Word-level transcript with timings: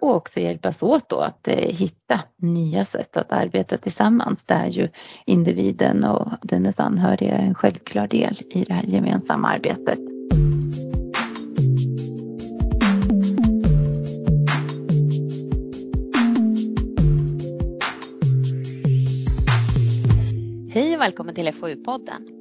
och 0.00 0.14
också 0.14 0.40
hjälpas 0.40 0.82
åt 0.82 1.08
då 1.08 1.20
att 1.20 1.48
eh, 1.48 1.54
hitta 1.54 2.20
nya 2.36 2.84
sätt 2.84 3.16
att 3.16 3.32
arbeta 3.32 3.76
tillsammans 3.76 4.38
där 4.46 4.66
ju 4.66 4.88
individen 5.26 6.04
och 6.04 6.28
dennes 6.42 6.80
anhöriga 6.80 7.34
är 7.34 7.42
en 7.42 7.54
självklar 7.54 8.06
del 8.06 8.36
i 8.50 8.64
det 8.64 8.74
här 8.74 8.84
gemensamma 8.84 9.48
arbetet. 9.48 9.98
Hej 20.72 20.94
och 20.94 21.00
välkommen 21.00 21.34
till 21.34 21.52
FoU-podden. 21.52 22.40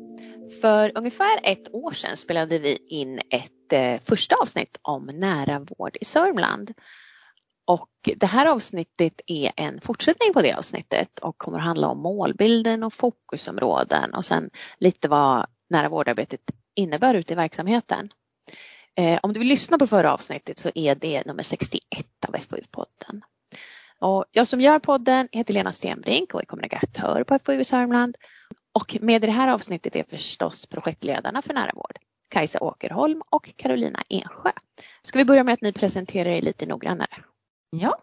För 0.62 0.92
ungefär 0.96 1.40
ett 1.44 1.74
år 1.74 1.92
sedan 1.92 2.18
spelade 2.18 2.60
vi 2.60 2.78
in 2.90 3.20
ett 3.30 3.74
eh, 3.74 4.00
första 4.02 4.36
avsnitt 4.36 4.80
om 4.82 5.06
nära 5.14 5.60
vård 5.60 5.98
i 6.02 6.06
Sörmland. 6.06 6.72
Och 7.70 7.90
det 8.18 8.26
här 8.26 8.46
avsnittet 8.46 9.22
är 9.28 9.52
en 9.56 9.82
fortsättning 9.82 10.34
på 10.34 10.42
det 10.42 10.54
avsnittet 10.54 11.20
och 11.20 11.38
kommer 11.38 11.58
att 11.58 11.64
handla 11.64 11.88
om 11.88 12.02
målbilden 12.02 12.84
och 12.84 12.94
fokusområden 12.94 14.14
och 14.14 14.26
sen 14.26 14.50
lite 14.78 15.08
vad 15.08 15.46
nära 15.70 15.90
vårdarbetet 15.90 16.42
innebär 16.76 17.16
ute 17.16 17.34
i 17.34 17.36
verksamheten. 17.36 18.10
Eh, 18.96 19.20
om 19.24 19.34
du 19.34 19.40
vill 19.40 19.48
lyssna 19.48 19.78
på 19.78 19.88
förra 19.88 20.14
avsnittet 20.14 20.58
så 20.58 20.72
är 20.76 20.96
det 20.96 21.26
nummer 21.26 21.44
61 21.44 22.06
av 22.28 22.36
FoU-podden. 22.36 23.22
Och 24.00 24.26
jag 24.32 24.48
som 24.48 24.62
gör 24.62 24.80
podden 24.80 25.28
heter 25.32 25.54
Lena 25.54 25.72
Stenbrink 25.72 26.34
och 26.34 26.42
är 26.42 26.46
kommunikatör 26.46 27.24
på 27.24 27.40
FoU 27.46 27.60
i 27.60 27.66
Sörmland. 27.66 28.16
Och 28.74 28.98
med 29.02 29.24
i 29.24 29.28
det 29.28 29.34
här 29.34 29.48
avsnittet 29.48 29.96
är 29.96 30.04
förstås 30.10 30.66
projektledarna 30.66 31.42
för 31.42 31.54
nära 31.54 31.72
vård, 31.76 32.00
Kajsa 32.30 32.60
Åkerholm 32.60 33.22
och 33.30 33.54
Carolina 33.56 34.04
Ensjö. 34.10 34.52
Ska 35.02 35.20
vi 35.20 35.26
börja 35.26 35.44
med 35.44 35.54
att 35.54 35.62
ni 35.62 35.74
presenterar 35.74 36.30
er 36.30 36.42
lite 36.42 36.66
noggrannare? 36.66 37.24
Ja, 37.72 37.98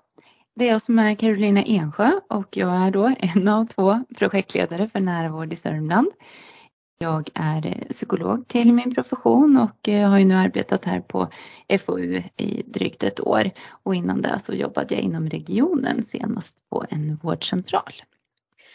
det 0.54 0.68
är 0.68 0.72
jag 0.72 0.82
som 0.82 0.98
är 0.98 1.14
Carolina 1.14 1.62
Ensjö 1.62 2.10
och 2.28 2.56
jag 2.56 2.86
är 2.86 2.90
då 2.90 3.14
en 3.18 3.48
av 3.48 3.66
två 3.66 4.04
projektledare 4.18 4.88
för 4.88 5.00
nära 5.00 5.28
vård 5.28 5.52
i 5.52 5.56
Sörmland. 5.56 6.08
Jag 6.98 7.30
är 7.34 7.92
psykolog 7.92 8.48
till 8.48 8.72
min 8.72 8.94
profession 8.94 9.56
och 9.56 9.88
eh, 9.88 10.10
har 10.10 10.18
ju 10.18 10.24
nu 10.24 10.34
arbetat 10.34 10.84
här 10.84 11.00
på 11.00 11.28
FoU 11.86 12.22
i 12.36 12.62
drygt 12.66 13.02
ett 13.02 13.20
år 13.20 13.50
och 13.68 13.94
innan 13.94 14.22
det 14.22 14.40
så 14.44 14.52
jobbade 14.52 14.94
jag 14.94 15.02
inom 15.02 15.30
regionen 15.30 16.04
senast 16.04 16.54
på 16.70 16.84
en 16.90 17.16
vårdcentral. 17.22 17.92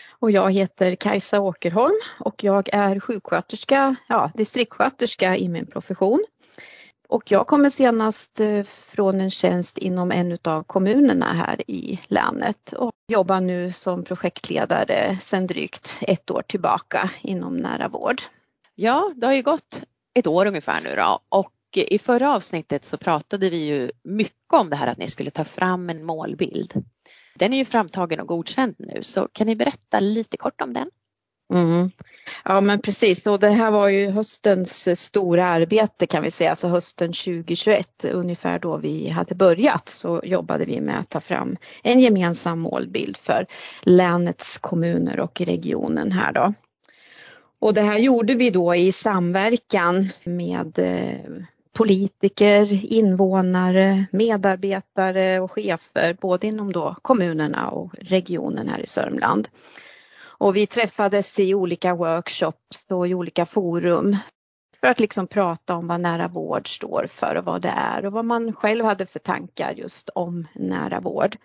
Och 0.09 0.31
jag 0.31 0.51
heter 0.51 0.95
Kajsa 0.95 1.39
Åkerholm 1.39 1.99
och 2.19 2.43
jag 2.43 2.69
är 2.73 2.99
sjuksköterska, 2.99 3.95
ja 4.07 4.31
distriktssköterska 4.35 5.37
i 5.37 5.49
min 5.49 5.65
profession. 5.65 6.25
Och 7.11 7.31
jag 7.31 7.47
kommer 7.47 7.69
senast 7.69 8.39
eh, 8.39 8.63
från 8.63 9.21
en 9.21 9.31
tjänst 9.31 9.77
inom 9.77 10.11
en 10.11 10.37
av 10.43 10.63
kommunerna 10.63 11.33
här 11.33 11.71
i 11.71 11.99
länet 12.07 12.73
och 12.73 12.91
jobbar 13.07 13.39
nu 13.41 13.71
som 13.71 14.03
projektledare 14.03 15.17
sedan 15.21 15.47
drygt 15.47 15.97
ett 16.01 16.31
år 16.31 16.41
tillbaka 16.41 17.11
inom 17.21 17.57
nära 17.57 17.87
vård. 17.87 18.21
Ja, 18.75 19.13
det 19.15 19.25
har 19.25 19.33
ju 19.33 19.41
gått 19.41 19.81
ett 20.13 20.27
år 20.27 20.45
ungefär 20.45 20.81
nu 20.83 20.95
då 20.95 21.19
och 21.29 21.53
i 21.75 21.99
förra 21.99 22.35
avsnittet 22.35 22.85
så 22.85 22.97
pratade 22.97 23.49
vi 23.49 23.65
ju 23.65 23.91
mycket 24.03 24.53
om 24.53 24.69
det 24.69 24.75
här 24.75 24.87
att 24.87 24.97
ni 24.97 25.07
skulle 25.07 25.29
ta 25.29 25.43
fram 25.43 25.89
en 25.89 26.05
målbild. 26.05 26.73
Den 27.35 27.53
är 27.53 27.57
ju 27.57 27.65
framtagen 27.65 28.19
och 28.19 28.27
godkänd 28.27 28.75
nu 28.77 29.03
så 29.03 29.27
kan 29.31 29.47
ni 29.47 29.55
berätta 29.55 29.99
lite 29.99 30.37
kort 30.37 30.61
om 30.61 30.73
den? 30.73 30.89
Mm. 31.51 31.91
Ja 32.45 32.61
men 32.61 32.81
precis 32.81 33.27
och 33.27 33.39
det 33.39 33.49
här 33.49 33.71
var 33.71 33.87
ju 33.87 34.09
höstens 34.09 34.99
stora 34.99 35.45
arbete 35.45 36.07
kan 36.07 36.23
vi 36.23 36.31
säga, 36.31 36.49
alltså 36.49 36.67
hösten 36.67 37.13
2021 37.13 38.05
ungefär 38.05 38.59
då 38.59 38.77
vi 38.77 39.09
hade 39.09 39.35
börjat 39.35 39.89
så 39.89 40.21
jobbade 40.23 40.65
vi 40.65 40.81
med 40.81 40.99
att 40.99 41.09
ta 41.09 41.19
fram 41.21 41.57
en 41.83 41.99
gemensam 41.99 42.59
målbild 42.59 43.17
för 43.17 43.45
länets 43.81 44.57
kommuner 44.57 45.19
och 45.19 45.41
regionen 45.41 46.11
här 46.11 46.33
då. 46.33 46.53
Och 47.59 47.73
det 47.73 47.81
här 47.81 47.99
gjorde 47.99 48.33
vi 48.33 48.49
då 48.49 48.75
i 48.75 48.91
samverkan 48.91 50.09
med 50.23 50.79
eh, 50.79 51.43
politiker, 51.73 52.93
invånare, 52.93 54.05
medarbetare 54.11 55.39
och 55.39 55.51
chefer 55.51 56.17
både 56.21 56.47
inom 56.47 56.71
då 56.71 56.95
kommunerna 57.01 57.69
och 57.69 57.91
regionen 57.99 58.67
här 58.67 58.79
i 58.79 58.87
Sörmland. 58.87 59.47
Och 60.41 60.55
vi 60.55 60.67
träffades 60.67 61.39
i 61.39 61.53
olika 61.53 61.95
workshops 61.95 62.85
och 62.89 63.07
i 63.07 63.13
olika 63.13 63.45
forum 63.45 64.17
för 64.79 64.87
att 64.87 64.99
liksom 64.99 65.27
prata 65.27 65.75
om 65.75 65.87
vad 65.87 66.01
nära 66.01 66.27
vård 66.27 66.75
står 66.75 67.07
för 67.09 67.35
och 67.35 67.45
vad 67.45 67.61
det 67.61 67.73
är 67.75 68.05
och 68.05 68.11
vad 68.11 68.25
man 68.25 68.53
själv 68.53 68.85
hade 68.85 69.05
för 69.05 69.19
tankar 69.19 69.71
just 69.71 70.09
om 70.09 70.47
nära 70.53 70.99
vård. 70.99 71.37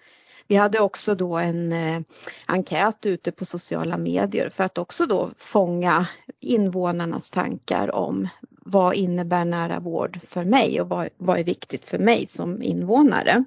Vi 0.47 0.57
hade 0.57 0.81
också 0.81 1.15
då 1.15 1.37
en 1.37 1.73
eh, 1.73 2.01
enkät 2.47 3.07
ute 3.07 3.33
på 3.33 3.45
sociala 3.45 3.99
medier 3.99 4.49
för 4.49 4.65
att 4.65 4.79
också 4.79 5.07
då 5.07 5.31
fånga 5.39 6.09
invånarnas 6.41 7.31
tankar 7.31 7.95
om 7.95 8.29
vad 8.51 8.95
innebär 8.95 9.45
nära 9.45 9.81
vård 9.81 10.21
för 10.29 10.45
mig 10.45 10.81
och 10.81 10.89
vad, 10.89 11.09
vad 11.17 11.39
är 11.39 11.45
viktigt 11.45 11.85
för 11.85 11.99
mig 11.99 12.27
som 12.27 12.63
invånare. 12.63 13.45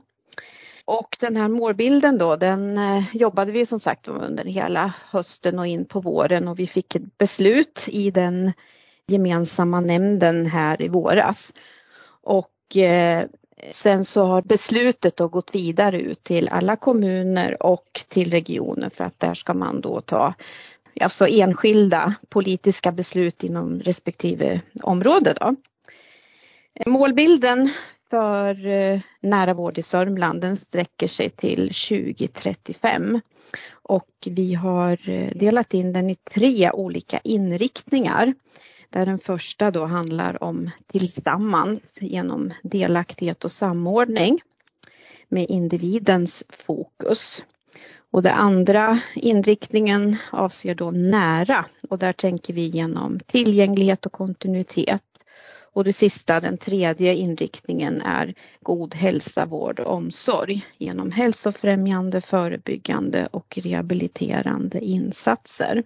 Och 0.89 1.17
den 1.19 1.35
här 1.35 1.47
målbilden 1.47 2.17
då, 2.17 2.35
den 2.35 2.77
eh, 2.77 3.15
jobbade 3.15 3.51
vi 3.51 3.65
som 3.65 3.79
sagt 3.79 4.07
under 4.07 4.43
hela 4.43 4.93
hösten 5.11 5.59
och 5.59 5.67
in 5.67 5.85
på 5.85 6.01
våren 6.01 6.47
och 6.47 6.59
vi 6.59 6.67
fick 6.67 6.95
ett 6.95 7.17
beslut 7.17 7.85
i 7.87 8.11
den 8.11 8.53
gemensamma 9.07 9.79
nämnden 9.81 10.45
här 10.45 10.81
i 10.81 10.87
våras. 10.87 11.53
Och 12.23 12.77
eh, 12.77 13.25
sen 13.71 14.05
så 14.05 14.25
har 14.25 14.41
beslutet 14.41 15.17
då 15.17 15.27
gått 15.27 15.55
vidare 15.55 16.01
ut 16.01 16.23
till 16.23 16.49
alla 16.49 16.75
kommuner 16.75 17.63
och 17.63 18.05
till 18.07 18.31
regioner 18.31 18.89
för 18.89 19.03
att 19.03 19.19
där 19.19 19.33
ska 19.33 19.53
man 19.53 19.81
då 19.81 20.01
ta 20.01 20.33
alltså 21.01 21.27
enskilda 21.27 22.15
politiska 22.29 22.91
beslut 22.91 23.43
inom 23.43 23.79
respektive 23.79 24.61
område. 24.83 25.33
Då. 25.33 25.55
Målbilden 26.85 27.69
för 28.09 28.67
eh, 28.67 28.99
nära 29.19 29.53
vård 29.53 29.77
i 29.77 29.83
Sörmland 29.83 30.41
den 30.41 30.55
sträcker 30.55 31.07
sig 31.07 31.29
till 31.29 31.71
2035 31.89 33.19
och 33.71 34.09
vi 34.25 34.53
har 34.53 35.09
eh, 35.09 35.31
delat 35.35 35.73
in 35.73 35.93
den 35.93 36.09
i 36.09 36.15
tre 36.15 36.71
olika 36.71 37.19
inriktningar. 37.23 38.33
Där 38.89 39.05
den 39.05 39.19
första 39.19 39.71
då 39.71 39.85
handlar 39.85 40.43
om 40.43 40.69
tillsammans 40.87 42.01
genom 42.01 42.53
delaktighet 42.63 43.43
och 43.43 43.51
samordning 43.51 44.39
med 45.29 45.45
individens 45.49 46.43
fokus. 46.49 47.43
Och 48.11 48.23
den 48.23 48.33
andra 48.33 48.99
inriktningen 49.15 50.17
avser 50.31 50.75
då 50.75 50.91
nära 50.91 51.65
och 51.89 51.99
där 51.99 52.13
tänker 52.13 52.53
vi 52.53 52.67
genom 52.67 53.19
tillgänglighet 53.19 54.05
och 54.05 54.11
kontinuitet. 54.11 55.03
Och 55.73 55.83
det 55.83 55.93
sista, 55.93 56.39
den 56.39 56.57
tredje 56.57 57.15
inriktningen 57.15 58.01
är 58.01 58.33
god 58.61 58.95
hälsa, 58.95 59.45
vård 59.45 59.79
och 59.79 59.93
omsorg 59.93 60.65
genom 60.77 61.11
hälsofrämjande, 61.11 62.21
förebyggande 62.21 63.27
och 63.31 63.59
rehabiliterande 63.63 64.79
insatser. 64.79 65.83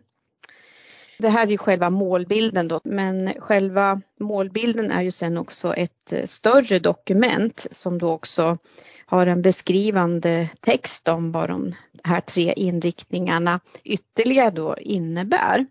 Det 1.20 1.30
här 1.30 1.52
är 1.52 1.58
själva 1.58 1.90
målbilden 1.90 2.68
då, 2.68 2.80
men 2.84 3.34
själva 3.40 4.02
målbilden 4.20 4.92
är 4.92 5.02
ju 5.02 5.12
sen 5.12 5.38
också 5.38 5.74
ett 5.74 6.14
större 6.26 6.80
dokument 6.80 7.68
som 7.72 7.98
då 7.98 8.12
också 8.12 8.58
har 9.06 9.28
en 9.28 9.42
beskrivande 9.42 10.50
text 10.60 11.08
om 11.08 11.32
vad 11.32 11.50
de 11.50 11.76
här 12.04 12.22
tre 12.22 12.54
inriktningarna 12.58 13.60
ytterligare 13.84 14.52
då 14.52 14.76
innebär. 14.78 15.66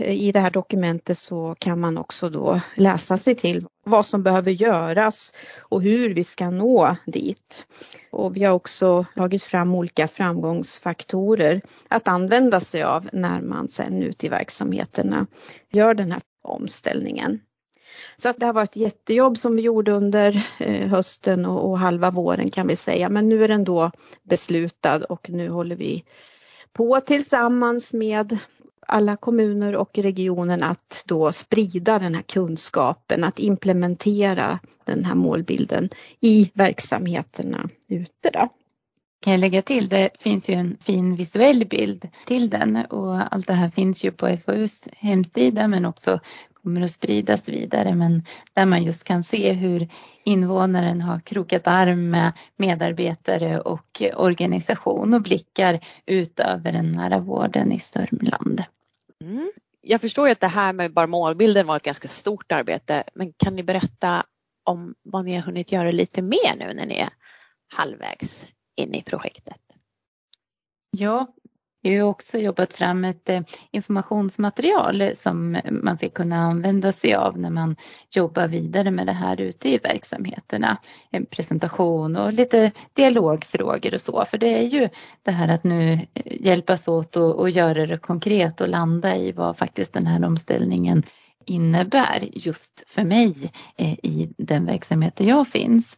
I 0.00 0.32
det 0.32 0.40
här 0.40 0.50
dokumentet 0.50 1.18
så 1.18 1.54
kan 1.58 1.80
man 1.80 1.98
också 1.98 2.28
då 2.28 2.60
läsa 2.74 3.18
sig 3.18 3.34
till 3.34 3.66
vad 3.84 4.06
som 4.06 4.22
behöver 4.22 4.50
göras 4.50 5.34
och 5.58 5.82
hur 5.82 6.14
vi 6.14 6.24
ska 6.24 6.50
nå 6.50 6.96
dit. 7.06 7.66
Och 8.10 8.36
vi 8.36 8.44
har 8.44 8.54
också 8.54 9.04
tagit 9.16 9.42
fram 9.42 9.74
olika 9.74 10.08
framgångsfaktorer 10.08 11.62
att 11.88 12.08
använda 12.08 12.60
sig 12.60 12.82
av 12.82 13.08
när 13.12 13.40
man 13.40 13.68
sen 13.68 14.02
ute 14.02 14.26
i 14.26 14.28
verksamheterna 14.28 15.26
gör 15.70 15.94
den 15.94 16.12
här 16.12 16.22
omställningen. 16.42 17.40
Så 18.16 18.28
att 18.28 18.40
det 18.40 18.46
har 18.46 18.52
varit 18.52 18.70
ett 18.70 18.76
jättejobb 18.76 19.38
som 19.38 19.56
vi 19.56 19.62
gjorde 19.62 19.92
under 19.92 20.46
eh, 20.58 20.88
hösten 20.88 21.46
och, 21.46 21.70
och 21.70 21.78
halva 21.78 22.10
våren 22.10 22.50
kan 22.50 22.66
vi 22.66 22.76
säga. 22.76 23.08
Men 23.08 23.28
nu 23.28 23.44
är 23.44 23.48
den 23.48 23.64
då 23.64 23.90
beslutad 24.22 25.04
och 25.04 25.30
nu 25.30 25.48
håller 25.48 25.76
vi 25.76 26.04
på 26.72 27.00
tillsammans 27.00 27.92
med 27.92 28.38
alla 28.90 29.16
kommuner 29.16 29.76
och 29.76 29.98
regionen 29.98 30.62
att 30.62 31.02
då 31.06 31.32
sprida 31.32 31.98
den 31.98 32.14
här 32.14 32.22
kunskapen, 32.22 33.24
att 33.24 33.38
implementera 33.38 34.58
den 34.84 35.04
här 35.04 35.14
målbilden 35.14 35.88
i 36.20 36.50
verksamheterna 36.54 37.68
ute. 37.88 38.30
Då. 38.32 38.48
Kan 39.22 39.32
jag 39.32 39.40
lägga 39.40 39.62
till, 39.62 39.88
det 39.88 40.10
finns 40.18 40.48
ju 40.48 40.54
en 40.54 40.76
fin 40.80 41.16
visuell 41.16 41.66
bild 41.66 42.08
till 42.26 42.50
den 42.50 42.76
och 42.76 43.34
allt 43.34 43.46
det 43.46 43.52
här 43.52 43.70
finns 43.70 44.04
ju 44.04 44.12
på 44.12 44.36
FAUs 44.46 44.88
hemsida 44.96 45.68
men 45.68 45.86
också 45.86 46.20
kommer 46.62 46.80
att 46.80 46.90
spridas 46.90 47.48
vidare 47.48 47.94
men 47.94 48.22
där 48.54 48.66
man 48.66 48.82
just 48.82 49.04
kan 49.04 49.24
se 49.24 49.52
hur 49.52 49.88
invånaren 50.24 51.00
har 51.00 51.20
krokat 51.20 51.66
arm 51.66 52.10
med 52.10 52.32
medarbetare 52.56 53.60
och 53.60 54.02
organisation 54.16 55.14
och 55.14 55.22
blickar 55.22 55.80
ut 56.06 56.40
över 56.40 56.72
den 56.72 56.92
nära 56.92 57.18
vården 57.18 57.72
i 57.72 57.80
Sörmland. 57.80 58.64
Mm. 59.24 59.50
Jag 59.80 60.00
förstår 60.00 60.26
ju 60.26 60.32
att 60.32 60.40
det 60.40 60.46
här 60.48 60.72
med 60.72 60.92
bara 60.92 61.06
målbilden 61.06 61.66
var 61.66 61.76
ett 61.76 61.82
ganska 61.82 62.08
stort 62.08 62.52
arbete 62.52 63.04
men 63.14 63.32
kan 63.32 63.56
ni 63.56 63.62
berätta 63.62 64.26
om 64.64 64.94
vad 65.02 65.24
ni 65.24 65.34
har 65.34 65.42
hunnit 65.42 65.72
göra 65.72 65.90
lite 65.90 66.22
mer 66.22 66.56
nu 66.58 66.74
när 66.74 66.86
ni 66.86 66.94
är 66.94 67.10
halvvägs 67.74 68.46
in 68.76 68.94
i 68.94 69.02
projektet? 69.02 69.60
Ja, 70.90 71.34
vi 71.82 71.96
har 71.96 72.08
också 72.08 72.38
jobbat 72.38 72.72
fram 72.72 73.04
ett 73.04 73.28
eh, 73.28 73.40
informationsmaterial 73.70 75.10
som 75.16 75.60
man 75.70 75.96
ska 75.96 76.08
kunna 76.08 76.36
använda 76.36 76.92
sig 76.92 77.14
av 77.14 77.38
när 77.38 77.50
man 77.50 77.76
jobbar 78.10 78.48
vidare 78.48 78.90
med 78.90 79.06
det 79.06 79.12
här 79.12 79.40
ute 79.40 79.68
i 79.68 79.78
verksamheterna. 79.78 80.76
En 81.10 81.26
presentation 81.26 82.16
och 82.16 82.32
lite 82.32 82.72
dialogfrågor 82.94 83.94
och 83.94 84.00
så. 84.00 84.24
För 84.24 84.38
det 84.38 84.58
är 84.58 84.62
ju 84.62 84.88
det 85.22 85.30
här 85.30 85.48
att 85.48 85.64
nu 85.64 85.92
eh, 85.92 86.46
hjälpas 86.46 86.88
åt 86.88 87.16
och, 87.16 87.38
och 87.38 87.50
göra 87.50 87.86
det 87.86 87.98
konkret 87.98 88.60
och 88.60 88.68
landa 88.68 89.16
i 89.16 89.32
vad 89.32 89.56
faktiskt 89.56 89.92
den 89.92 90.06
här 90.06 90.24
omställningen 90.24 91.02
innebär 91.46 92.28
just 92.32 92.84
för 92.86 93.04
mig 93.04 93.52
eh, 93.76 93.92
i 93.92 94.34
den 94.38 94.66
verksamhet 94.66 95.16
där 95.16 95.24
jag 95.24 95.48
finns. 95.48 95.96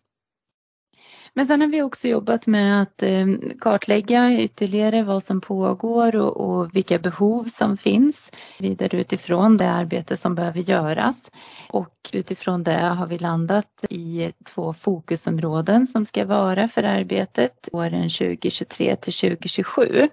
Men 1.34 1.46
sen 1.46 1.60
har 1.60 1.68
vi 1.68 1.82
också 1.82 2.08
jobbat 2.08 2.46
med 2.46 2.82
att 2.82 3.02
eh, 3.02 3.26
kartlägga 3.60 4.40
ytterligare 4.40 5.02
vad 5.02 5.22
som 5.22 5.40
pågår 5.40 6.16
och, 6.16 6.36
och 6.36 6.76
vilka 6.76 6.98
behov 6.98 7.44
som 7.44 7.76
finns 7.76 8.32
vidare 8.58 9.00
utifrån 9.00 9.56
det 9.56 9.70
arbete 9.70 10.16
som 10.16 10.34
behöver 10.34 10.60
göras. 10.60 11.30
Och 11.68 12.10
utifrån 12.12 12.62
det 12.62 12.80
har 12.80 13.06
vi 13.06 13.18
landat 13.18 13.84
i 13.90 14.32
två 14.44 14.72
fokusområden 14.72 15.86
som 15.86 16.06
ska 16.06 16.24
vara 16.24 16.68
för 16.68 16.82
arbetet 16.82 17.68
åren 17.72 18.02
2023 18.02 18.96
till 18.96 19.12
2027 19.12 20.08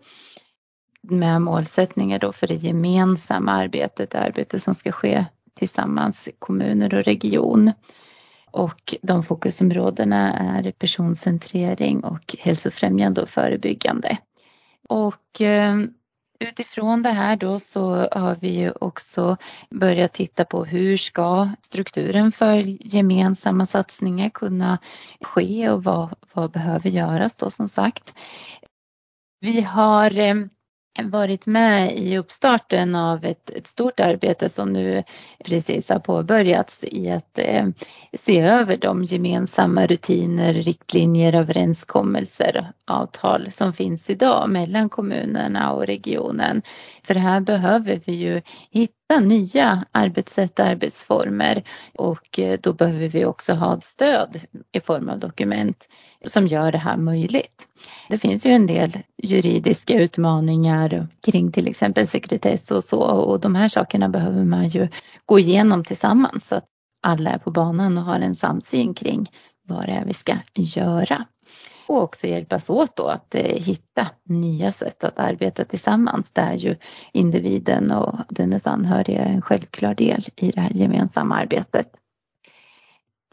med 1.01 1.41
målsättningar 1.41 2.19
då 2.19 2.31
för 2.31 2.47
det 2.47 2.55
gemensamma 2.55 3.51
arbetet, 3.51 4.09
det 4.09 4.19
arbete 4.19 4.59
som 4.59 4.75
ska 4.75 4.91
ske 4.91 5.25
tillsammans 5.53 6.29
kommuner 6.39 6.93
och 6.93 7.03
region. 7.03 7.71
Och 8.51 8.95
de 9.01 9.23
fokusområdena 9.23 10.33
är 10.33 10.71
personcentrering 10.71 12.03
och 12.03 12.35
hälsofrämjande 12.39 13.21
och 13.21 13.29
förebyggande. 13.29 14.17
Och 14.89 15.41
eh, 15.41 15.75
utifrån 16.39 17.03
det 17.03 17.09
här 17.09 17.35
då 17.35 17.59
så 17.59 18.07
har 18.11 18.37
vi 18.41 18.49
ju 18.49 18.71
också 18.71 19.37
börjat 19.69 20.13
titta 20.13 20.45
på 20.45 20.65
hur 20.65 20.97
ska 20.97 21.49
strukturen 21.61 22.31
för 22.31 22.57
gemensamma 22.95 23.65
satsningar 23.65 24.29
kunna 24.29 24.77
ske 25.21 25.69
och 25.69 25.83
vad, 25.83 26.09
vad 26.33 26.51
behöver 26.51 26.89
göras 26.89 27.35
då 27.35 27.51
som 27.51 27.69
sagt. 27.69 28.13
Vi 29.39 29.61
har 29.61 30.17
eh, 30.17 30.35
varit 31.03 31.45
med 31.45 31.97
i 31.97 32.17
uppstarten 32.17 32.95
av 32.95 33.25
ett, 33.25 33.49
ett, 33.49 33.67
stort 33.67 33.99
arbete 33.99 34.49
som 34.49 34.73
nu 34.73 35.03
precis 35.45 35.89
har 35.89 35.99
påbörjats 35.99 36.83
i 36.83 37.09
att 37.11 37.39
eh, 37.39 37.67
se 38.13 38.39
över 38.39 38.77
de 38.77 39.03
gemensamma 39.03 39.87
rutiner, 39.87 40.53
riktlinjer, 40.53 41.35
överenskommelser, 41.35 42.71
avtal 42.87 43.51
som 43.51 43.73
finns 43.73 44.09
idag 44.09 44.49
mellan 44.49 44.89
kommunerna 44.89 45.71
och 45.71 45.85
regionen. 45.85 46.61
För 47.09 47.15
här 47.15 47.41
behöver 47.41 48.01
vi 48.05 48.13
ju 48.13 48.41
hitta 48.71 49.19
nya 49.19 49.85
arbetssätt, 49.91 50.59
arbetsformer 50.59 51.63
och 51.97 52.39
eh, 52.39 52.59
då 52.63 52.73
behöver 52.73 53.07
vi 53.07 53.25
också 53.25 53.53
ha 53.53 53.81
stöd 53.81 54.41
i 54.71 54.79
form 54.79 55.09
av 55.09 55.19
dokument 55.19 55.87
som 56.25 56.47
gör 56.47 56.71
det 56.71 56.77
här 56.77 56.97
möjligt. 56.97 57.67
Det 58.09 58.17
finns 58.17 58.45
ju 58.45 58.51
en 58.51 58.67
del 58.67 58.99
juridiska 59.23 59.93
utmaningar 59.93 61.07
kring 61.25 61.51
till 61.51 61.67
exempel 61.67 62.07
sekretess 62.07 62.71
och 62.71 62.83
så 62.83 63.01
och 63.01 63.39
de 63.39 63.55
här 63.55 63.67
sakerna 63.67 64.09
behöver 64.09 64.43
man 64.43 64.67
ju 64.67 64.87
gå 65.25 65.39
igenom 65.39 65.85
tillsammans 65.85 66.47
så 66.47 66.55
att 66.55 66.65
alla 67.03 67.29
är 67.29 67.37
på 67.37 67.51
banan 67.51 67.97
och 67.97 68.03
har 68.03 68.19
en 68.19 68.35
samsyn 68.35 68.93
kring 68.93 69.31
vad 69.67 69.85
det 69.85 69.91
är 69.91 70.05
vi 70.05 70.13
ska 70.13 70.37
göra. 70.55 71.25
Och 71.89 72.03
också 72.03 72.27
hjälpas 72.27 72.69
åt 72.69 72.95
då 72.95 73.07
att 73.07 73.35
eh, 73.35 73.41
hitta 73.41 74.09
nya 74.23 74.71
sätt 74.71 75.03
att 75.03 75.19
arbeta 75.19 75.65
tillsammans 75.65 76.25
där 76.33 76.53
ju 76.53 76.75
individen 77.13 77.91
och 77.91 78.15
dennes 78.29 78.67
anhöriga 78.67 79.21
är 79.21 79.33
en 79.33 79.41
självklar 79.41 79.95
del 79.95 80.23
i 80.35 80.51
det 80.51 80.61
här 80.61 80.71
gemensamma 80.73 81.35
arbetet. 81.35 81.87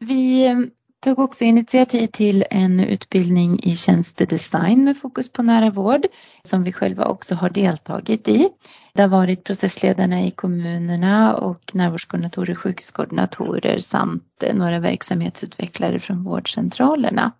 Vi 0.00 0.46
eh, 0.46 0.56
tog 1.04 1.18
också 1.18 1.44
initiativ 1.44 2.06
till 2.06 2.44
en 2.50 2.80
utbildning 2.80 3.60
i 3.62 3.76
tjänstedesign 3.76 4.84
med 4.84 4.98
fokus 4.98 5.32
på 5.32 5.42
nära 5.42 5.70
vård 5.70 6.06
som 6.42 6.64
vi 6.64 6.72
själva 6.72 7.04
också 7.04 7.34
har 7.34 7.50
deltagit 7.50 8.28
i. 8.28 8.48
Det 8.92 9.02
har 9.02 9.08
varit 9.08 9.44
processledarna 9.44 10.22
i 10.22 10.30
kommunerna 10.30 11.34
och 11.36 11.74
närvårdskoordinatorer, 11.74 12.54
sjukhuskoordinatorer 12.54 13.78
samt 13.78 14.42
eh, 14.42 14.54
några 14.54 14.78
verksamhetsutvecklare 14.78 15.98
från 15.98 16.24
vårdcentralerna. 16.24 17.32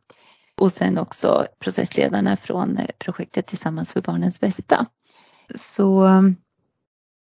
Och 0.61 0.73
sen 0.73 0.99
också 0.99 1.47
processledarna 1.58 2.37
från 2.37 2.79
projektet 2.99 3.47
Tillsammans 3.47 3.93
för 3.93 4.00
barnens 4.00 4.41
bästa. 4.41 4.87
Så 5.55 6.05
um, 6.05 6.37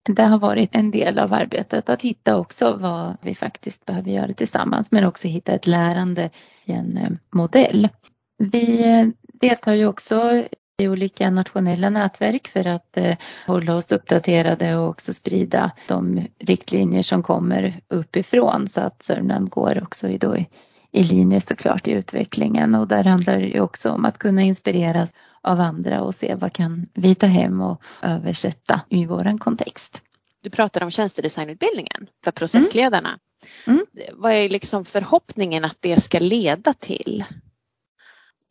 det 0.10 0.24
har 0.24 0.40
varit 0.40 0.76
en 0.76 0.92
del 0.92 1.20
av 1.20 1.34
arbetet 1.34 1.90
att 1.90 2.02
hitta 2.02 2.38
också 2.38 2.76
vad 2.76 3.18
vi 3.22 3.36
faktiskt 3.36 3.86
behöver 3.86 4.12
göra 4.12 4.34
tillsammans 4.34 4.92
men 4.92 5.06
också 5.06 5.28
hitta 5.28 5.52
ett 5.52 5.68
lärande 5.68 6.30
i 6.66 6.72
en 6.72 6.98
um, 7.08 7.18
modell. 7.32 7.90
Vi 8.38 9.00
uh, 9.02 9.10
deltar 9.34 9.74
ju 9.74 9.88
också 9.88 10.44
i 10.78 10.88
olika 10.88 11.30
nationella 11.30 11.90
nätverk 11.90 12.48
för 12.48 12.68
att 12.68 12.98
eh, 12.98 13.18
hålla 13.48 13.76
oss 13.76 13.92
uppdaterade 13.92 14.76
och 14.76 14.90
också 14.90 15.14
sprida 15.14 15.72
de 15.88 16.28
riktlinjer 16.40 17.04
som 17.04 17.24
kommer 17.24 17.82
uppifrån 17.88 18.68
så 18.68 18.82
att 18.82 19.04
Sörmland 19.04 19.50
går 19.50 19.84
också 19.84 20.08
i, 20.08 20.18
då 20.18 20.38
i, 20.38 20.48
i 20.94 21.04
linje 21.04 21.42
såklart 21.42 21.88
i 21.88 21.92
utvecklingen 21.92 22.76
och 22.76 22.88
där 22.88 23.04
handlar 23.04 23.38
det 23.38 23.48
ju 23.48 23.62
också 23.62 23.90
om 23.90 24.06
att 24.06 24.18
kunna 24.18 24.42
inspireras 24.42 25.10
av 25.42 25.60
andra 25.60 26.02
och 26.02 26.16
se 26.16 26.36
vad 26.36 26.54
kan 26.54 26.88
vi 26.94 27.16
ta 27.16 27.26
hem 27.26 27.62
och 27.62 27.82
översätta 28.02 28.82
i 28.90 29.06
våran 29.06 29.38
kontext. 29.38 30.02
Du 30.42 30.50
pratade 30.50 30.86
om 30.86 30.92
tjänstedesignutbildningen 30.92 32.08
för 32.24 32.32
processledarna. 32.32 33.20
Mm. 33.68 33.86
Mm. 33.96 34.16
Vad 34.22 34.32
är 34.32 34.50
liksom 34.50 34.86
förhoppningen 34.86 35.66
att 35.66 35.78
det 35.80 36.02
ska 36.02 36.20
leda 36.20 36.74
till? 36.74 37.24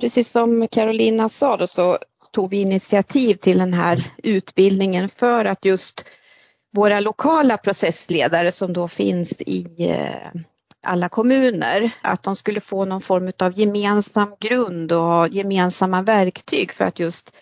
Precis 0.01 0.31
som 0.31 0.69
Carolina 0.69 1.29
sa 1.29 1.57
då 1.57 1.67
så 1.67 1.99
tog 2.33 2.51
vi 2.51 2.61
initiativ 2.61 3.35
till 3.35 3.59
den 3.59 3.75
här 3.75 4.13
utbildningen 4.23 5.09
för 5.09 5.45
att 5.45 5.65
just 5.65 6.05
våra 6.73 7.01
lokala 7.01 7.57
processledare 7.57 8.53
som 8.53 8.73
då 8.73 8.89
finns 8.89 9.41
i 9.41 9.67
eh, 9.79 10.41
alla 10.83 11.09
kommuner, 11.09 11.91
att 12.03 12.23
de 12.23 12.37
skulle 12.37 12.61
få 12.61 12.85
någon 12.85 13.03
form 13.03 13.33
av 13.39 13.59
gemensam 13.59 14.35
grund 14.41 14.93
och 14.93 15.29
gemensamma 15.29 16.03
verktyg 16.03 16.73
för 16.73 16.85
att 16.85 16.99
just 16.99 17.35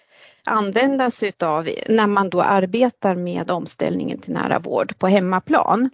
använda 0.45 1.11
sig 1.11 1.33
av 1.41 1.69
när 1.89 2.07
man 2.07 2.31
då 2.31 2.43
arbetar 2.43 3.15
med 3.15 3.51
omställningen 3.51 4.21
till 4.21 4.33
nära 4.33 4.59
vård 4.59 4.99
på 4.99 5.07
hemmaplan. 5.07 5.91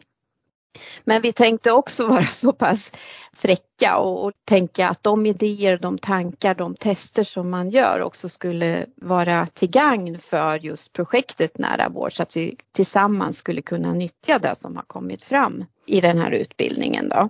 Men 1.04 1.22
vi 1.22 1.32
tänkte 1.32 1.72
också 1.72 2.06
vara 2.08 2.26
så 2.26 2.52
pass 2.52 2.92
fräcka 3.36 3.96
och, 3.96 4.24
och 4.24 4.32
tänka 4.44 4.88
att 4.88 5.02
de 5.02 5.26
idéer, 5.26 5.78
de 5.78 5.98
tankar, 5.98 6.54
de 6.54 6.74
tester 6.74 7.24
som 7.24 7.50
man 7.50 7.70
gör 7.70 8.00
också 8.00 8.28
skulle 8.28 8.86
vara 8.96 9.46
till 9.46 9.70
gagn 9.70 10.18
för 10.18 10.58
just 10.58 10.92
projektet 10.92 11.58
nära 11.58 11.88
vård 11.88 12.16
så 12.16 12.22
att 12.22 12.36
vi 12.36 12.56
tillsammans 12.72 13.38
skulle 13.38 13.62
kunna 13.62 13.92
nyttja 13.92 14.38
det 14.38 14.54
som 14.60 14.76
har 14.76 14.82
kommit 14.82 15.24
fram 15.24 15.64
i 15.86 16.00
den 16.00 16.18
här 16.18 16.30
utbildningen. 16.30 17.08
Då. 17.08 17.28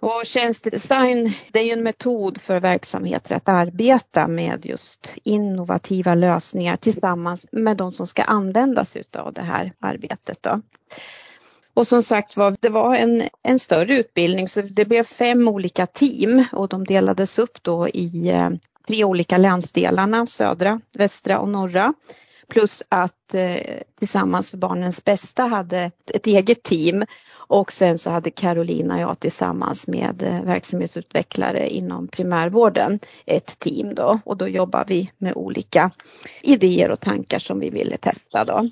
Och 0.00 0.26
tjänstedesign 0.26 1.32
det 1.52 1.58
är 1.58 1.64
ju 1.64 1.72
en 1.72 1.82
metod 1.82 2.40
för 2.40 2.60
verksamheter 2.60 3.34
att 3.34 3.48
arbeta 3.48 4.28
med 4.28 4.66
just 4.66 5.12
innovativa 5.24 6.14
lösningar 6.14 6.76
tillsammans 6.76 7.46
med 7.52 7.76
de 7.76 7.92
som 7.92 8.06
ska 8.06 8.22
användas 8.22 8.96
utav 8.96 9.32
det 9.32 9.42
här 9.42 9.72
arbetet. 9.80 10.42
Då. 10.42 10.60
Och 11.78 11.86
som 11.86 12.02
sagt 12.02 12.36
var, 12.36 12.56
det 12.60 12.68
var 12.68 12.94
en, 12.94 13.28
en 13.42 13.58
större 13.58 13.96
utbildning 13.96 14.48
så 14.48 14.62
det 14.62 14.84
blev 14.84 15.04
fem 15.04 15.48
olika 15.48 15.86
team 15.86 16.44
och 16.52 16.68
de 16.68 16.84
delades 16.84 17.38
upp 17.38 17.62
då 17.62 17.88
i 17.88 18.28
eh, 18.28 18.50
tre 18.88 19.04
olika 19.04 19.38
länsdelarna, 19.38 20.26
södra, 20.26 20.80
västra 20.92 21.38
och 21.38 21.48
norra. 21.48 21.94
Plus 22.48 22.82
att 22.88 23.34
eh, 23.34 23.56
Tillsammans 23.98 24.50
för 24.50 24.58
barnens 24.58 25.04
bästa 25.04 25.42
hade 25.42 25.90
ett 26.14 26.26
eget 26.26 26.62
team 26.62 27.04
och 27.32 27.72
sen 27.72 27.98
så 27.98 28.10
hade 28.10 28.30
Carolina 28.30 28.94
och 28.94 29.00
jag 29.00 29.20
tillsammans 29.20 29.86
med 29.86 30.22
eh, 30.22 30.42
verksamhetsutvecklare 30.42 31.68
inom 31.68 32.08
primärvården 32.08 32.98
ett 33.26 33.58
team 33.58 33.94
då 33.94 34.20
och 34.24 34.36
då 34.36 34.48
jobbar 34.48 34.84
vi 34.88 35.10
med 35.18 35.32
olika 35.36 35.90
idéer 36.42 36.90
och 36.90 37.00
tankar 37.00 37.38
som 37.38 37.60
vi 37.60 37.70
ville 37.70 37.96
testa 37.96 38.44
då. 38.44 38.70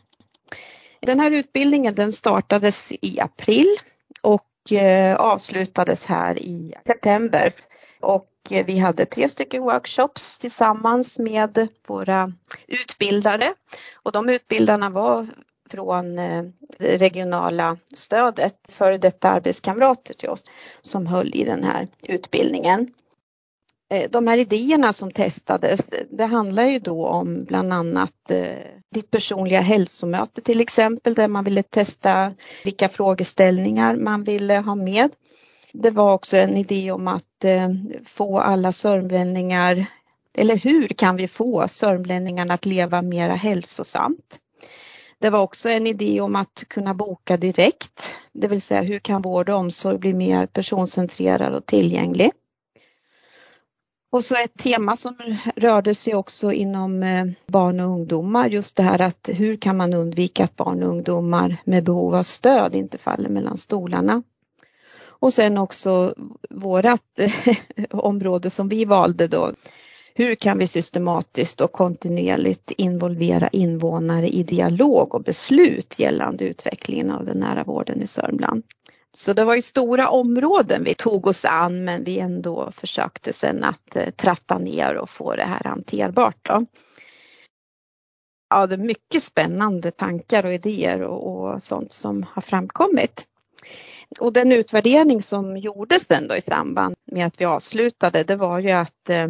Den 1.01 1.21
här 1.21 1.31
utbildningen 1.31 1.95
den 1.95 2.13
startades 2.13 2.93
i 2.93 3.21
april 3.21 3.77
och 4.21 4.73
eh, 4.73 5.17
avslutades 5.17 6.07
här 6.07 6.39
i 6.39 6.75
september. 6.87 7.53
Och 8.01 8.29
eh, 8.51 8.67
vi 8.67 8.79
hade 8.79 9.07
tre 9.07 9.29
stycken 9.29 9.63
workshops 9.63 10.39
tillsammans 10.39 11.19
med 11.19 11.69
våra 11.87 12.33
utbildare 12.67 13.55
och 13.95 14.13
de 14.13 14.29
utbildarna 14.29 14.91
var 14.91 15.27
från 15.71 16.17
det 16.79 16.97
regionala 16.97 17.79
stödet, 17.95 18.55
före 18.69 18.99
detta 18.99 19.31
arbetskamrater 19.31 20.15
till 20.15 20.29
oss 20.29 20.45
som 20.83 21.07
höll 21.07 21.35
i 21.35 21.45
den 21.45 21.65
här 21.65 21.89
utbildningen. 22.03 22.91
Eh, 23.91 24.11
de 24.11 24.27
här 24.27 24.39
idéerna 24.39 24.93
som 24.93 25.11
testades, 25.11 25.81
det 26.11 26.25
handlar 26.25 26.65
ju 26.65 26.79
då 26.79 27.07
om 27.07 27.45
bland 27.45 27.73
annat 27.73 28.31
eh, 28.31 28.57
ditt 28.95 29.11
personliga 29.11 29.61
hälsomöte 29.61 30.41
till 30.41 30.61
exempel, 30.61 31.15
där 31.15 31.29
man 31.29 31.45
ville 31.45 31.63
testa 31.63 32.33
vilka 32.65 32.89
frågeställningar 32.89 33.97
man 33.97 34.25
ville 34.25 34.55
ha 34.55 34.75
med. 34.75 35.11
Det 35.73 35.91
var 35.91 36.13
också 36.15 36.37
en 36.37 36.57
idé 36.57 36.91
om 36.91 37.09
att 37.09 37.45
eh, 37.45 37.69
få 38.07 38.39
alla 38.39 38.73
sörmlänningar, 38.73 39.87
eller 40.39 40.57
hur 40.57 40.89
kan 40.89 41.17
vi 41.17 41.29
få 41.29 41.69
sörmlänningarna 41.69 42.55
att 42.55 42.67
leva 42.67 43.03
mera 43.03 43.35
hälsosamt? 43.35 44.39
Det 45.19 45.31
var 45.31 45.41
också 45.41 45.69
en 45.69 45.87
idé 45.87 46.21
om 46.21 46.37
att 46.37 46.65
kunna 46.69 46.95
boka 46.95 47.37
direkt, 47.37 48.09
det 48.33 48.49
vill 48.49 48.63
säga 48.63 48.83
hur 48.83 48.99
kan 48.99 49.23
vård 49.23 49.49
och 49.49 49.59
omsorg 49.59 49.99
bli 49.99 50.15
mer 50.15 50.47
personcentrerad 50.47 51.55
och 51.55 51.67
tillgänglig? 51.67 52.31
Och 54.11 54.25
så 54.25 54.37
ett 54.37 54.59
tema 54.59 54.97
som 54.97 55.17
rörde 55.57 55.95
sig 55.95 56.15
också 56.15 56.53
inom 56.53 57.03
eh, 57.03 57.27
barn 57.47 57.81
och 57.81 57.91
ungdomar, 57.91 58.49
just 58.49 58.77
det 58.77 58.83
här 58.83 59.01
att 59.01 59.29
hur 59.33 59.57
kan 59.57 59.77
man 59.77 59.95
undvika 59.95 60.45
att 60.45 60.57
barn 60.57 60.83
och 60.83 60.89
ungdomar 60.89 61.57
med 61.65 61.85
behov 61.85 62.15
av 62.15 62.23
stöd 62.23 62.75
inte 62.75 62.99
faller 62.99 63.29
mellan 63.29 63.57
stolarna. 63.57 64.23
Och 65.19 65.33
sen 65.33 65.59
också 65.59 66.15
vårat 66.51 67.19
eh, 67.19 67.33
område 67.91 68.51
som 68.51 68.69
vi 68.69 68.85
valde 68.85 69.29
då. 69.29 69.53
Hur 70.15 70.35
kan 70.35 70.59
vi 70.59 70.67
systematiskt 70.67 71.61
och 71.61 71.73
kontinuerligt 71.73 72.71
involvera 72.71 73.49
invånare 73.49 74.29
i 74.29 74.43
dialog 74.43 75.15
och 75.15 75.23
beslut 75.23 75.99
gällande 75.99 76.45
utvecklingen 76.45 77.11
av 77.11 77.25
den 77.25 77.39
nära 77.39 77.65
vården 77.65 78.03
i 78.03 78.07
Sörmland? 78.07 78.63
Så 79.17 79.33
det 79.33 79.45
var 79.45 79.55
ju 79.55 79.63
stora 79.63 80.09
områden 80.09 80.85
vi 80.85 80.95
tog 80.95 81.27
oss 81.27 81.45
an 81.45 81.85
men 81.85 82.05
vi 82.05 82.19
ändå 82.19 82.71
försökte 82.71 83.33
sen 83.33 83.65
att 83.65 83.97
eh, 83.97 84.11
tratta 84.11 84.59
ner 84.59 84.95
och 84.95 85.11
få 85.11 85.35
det 85.35 85.45
här 85.45 85.65
hanterbart. 85.65 86.39
Då. 86.43 86.67
Ja, 88.51 88.67
det 88.67 88.75
är 88.75 88.79
mycket 88.79 89.23
spännande 89.23 89.91
tankar 89.91 90.45
och 90.45 90.53
idéer 90.53 91.03
och, 91.03 91.53
och 91.53 91.63
sånt 91.63 91.93
som 91.93 92.27
har 92.33 92.43
framkommit. 92.43 93.27
Och 94.21 94.33
den 94.33 94.53
utvärdering 94.53 95.23
som 95.23 95.57
gjordes 95.57 96.07
sen 96.07 96.29
då 96.29 96.37
i 96.37 96.41
samband 96.41 96.95
med 97.13 97.27
att 97.27 97.41
vi 97.41 97.45
avslutade 97.45 98.25
det 98.25 98.37
var 98.37 98.59
ju 98.59 98.71
att 98.71 99.11
eh, 99.11 99.29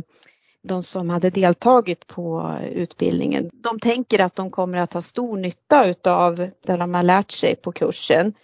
de 0.62 0.82
som 0.82 1.10
hade 1.10 1.30
deltagit 1.30 2.06
på 2.06 2.54
utbildningen, 2.72 3.50
de 3.52 3.80
tänker 3.80 4.18
att 4.18 4.36
de 4.36 4.50
kommer 4.50 4.78
att 4.78 4.92
ha 4.92 5.02
stor 5.02 5.36
nytta 5.36 5.86
utav 5.86 6.36
det 6.36 6.76
de 6.76 6.94
har 6.94 7.02
lärt 7.02 7.30
sig 7.30 7.56
på 7.56 7.72
kursen. 7.72 8.34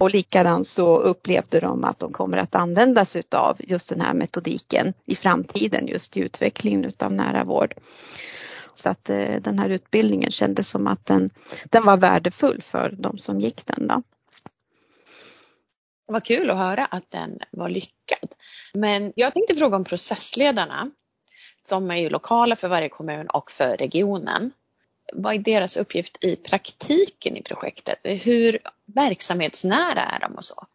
Och 0.00 0.10
likadant 0.10 0.66
så 0.66 0.98
upplevde 0.98 1.60
de 1.60 1.84
att 1.84 1.98
de 1.98 2.12
kommer 2.12 2.36
att 2.36 2.54
använda 2.54 3.04
sig 3.04 3.18
utav 3.18 3.56
just 3.58 3.88
den 3.88 4.00
här 4.00 4.14
metodiken 4.14 4.94
i 5.06 5.16
framtiden 5.16 5.86
just 5.86 6.16
i 6.16 6.20
utvecklingen 6.20 6.84
utav 6.84 7.12
nära 7.12 7.44
vård. 7.44 7.74
Så 8.74 8.88
att 8.88 9.10
eh, 9.10 9.34
den 9.40 9.58
här 9.58 9.68
utbildningen 9.68 10.30
kändes 10.30 10.68
som 10.68 10.86
att 10.86 11.06
den, 11.06 11.30
den 11.64 11.84
var 11.84 11.96
värdefull 11.96 12.62
för 12.62 12.94
de 12.98 13.18
som 13.18 13.40
gick 13.40 13.66
den. 13.66 13.86
Då. 13.86 14.02
Vad 16.06 16.24
kul 16.24 16.50
att 16.50 16.58
höra 16.58 16.86
att 16.86 17.10
den 17.10 17.38
var 17.50 17.68
lyckad. 17.68 18.34
Men 18.74 19.12
jag 19.16 19.32
tänkte 19.32 19.54
fråga 19.54 19.76
om 19.76 19.84
processledarna 19.84 20.90
som 21.62 21.90
är 21.90 21.96
ju 21.96 22.08
lokala 22.08 22.56
för 22.56 22.68
varje 22.68 22.88
kommun 22.88 23.26
och 23.26 23.50
för 23.50 23.76
regionen. 23.76 24.52
Vad 25.12 25.34
är 25.34 25.38
deras 25.38 25.76
uppgift 25.76 26.24
i 26.24 26.36
praktiken 26.36 27.36
i 27.36 27.42
projektet? 27.42 27.98
Hur 28.02 28.58
verksamhetsnära 28.94 30.02
är 30.02 30.20
de 30.20 30.34
och 30.34 30.44
så? 30.44 30.66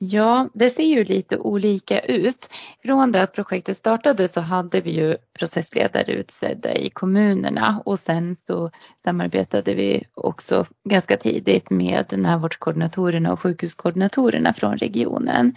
Ja, 0.00 0.48
det 0.54 0.70
ser 0.70 0.82
ju 0.82 1.04
lite 1.04 1.38
olika 1.38 2.00
ut. 2.00 2.50
Från 2.82 3.12
det 3.12 3.22
att 3.22 3.32
projektet 3.32 3.76
startade 3.76 4.28
så 4.28 4.40
hade 4.40 4.80
vi 4.80 4.90
ju 4.90 5.16
processledare 5.38 6.12
utsedda 6.12 6.74
i 6.74 6.90
kommunerna 6.90 7.82
och 7.84 7.98
sen 7.98 8.36
så 8.46 8.70
samarbetade 9.04 9.74
vi 9.74 10.04
också 10.14 10.66
ganska 10.84 11.16
tidigt 11.16 11.70
med 11.70 12.18
närvårdskoordinatorerna 12.18 13.32
och 13.32 13.40
sjukhuskoordinatorerna 13.40 14.52
från 14.52 14.76
regionen. 14.76 15.56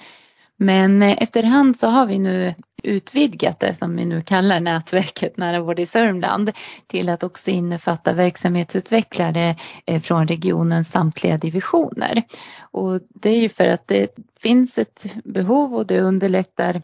Men 0.63 1.01
eh, 1.01 1.17
efterhand 1.17 1.77
så 1.77 1.87
har 1.87 2.05
vi 2.05 2.19
nu 2.19 2.53
utvidgat 2.83 3.59
det 3.59 3.75
som 3.75 3.95
vi 3.95 4.05
nu 4.05 4.21
kallar 4.21 4.59
nätverket 4.59 5.37
Nära 5.37 5.59
vård 5.59 5.79
i 5.79 5.85
Sörmland 5.85 6.51
till 6.87 7.09
att 7.09 7.23
också 7.23 7.51
innefatta 7.51 8.13
verksamhetsutvecklare 8.13 9.55
eh, 9.85 10.01
från 10.01 10.27
regionens 10.27 10.91
samtliga 10.91 11.37
divisioner. 11.37 12.23
Och 12.59 13.01
det 13.09 13.29
är 13.29 13.41
ju 13.41 13.49
för 13.49 13.67
att 13.67 13.87
det 13.87 14.15
finns 14.41 14.77
ett 14.77 15.05
behov 15.23 15.75
och 15.75 15.87
det 15.87 16.01
underlättar 16.01 16.81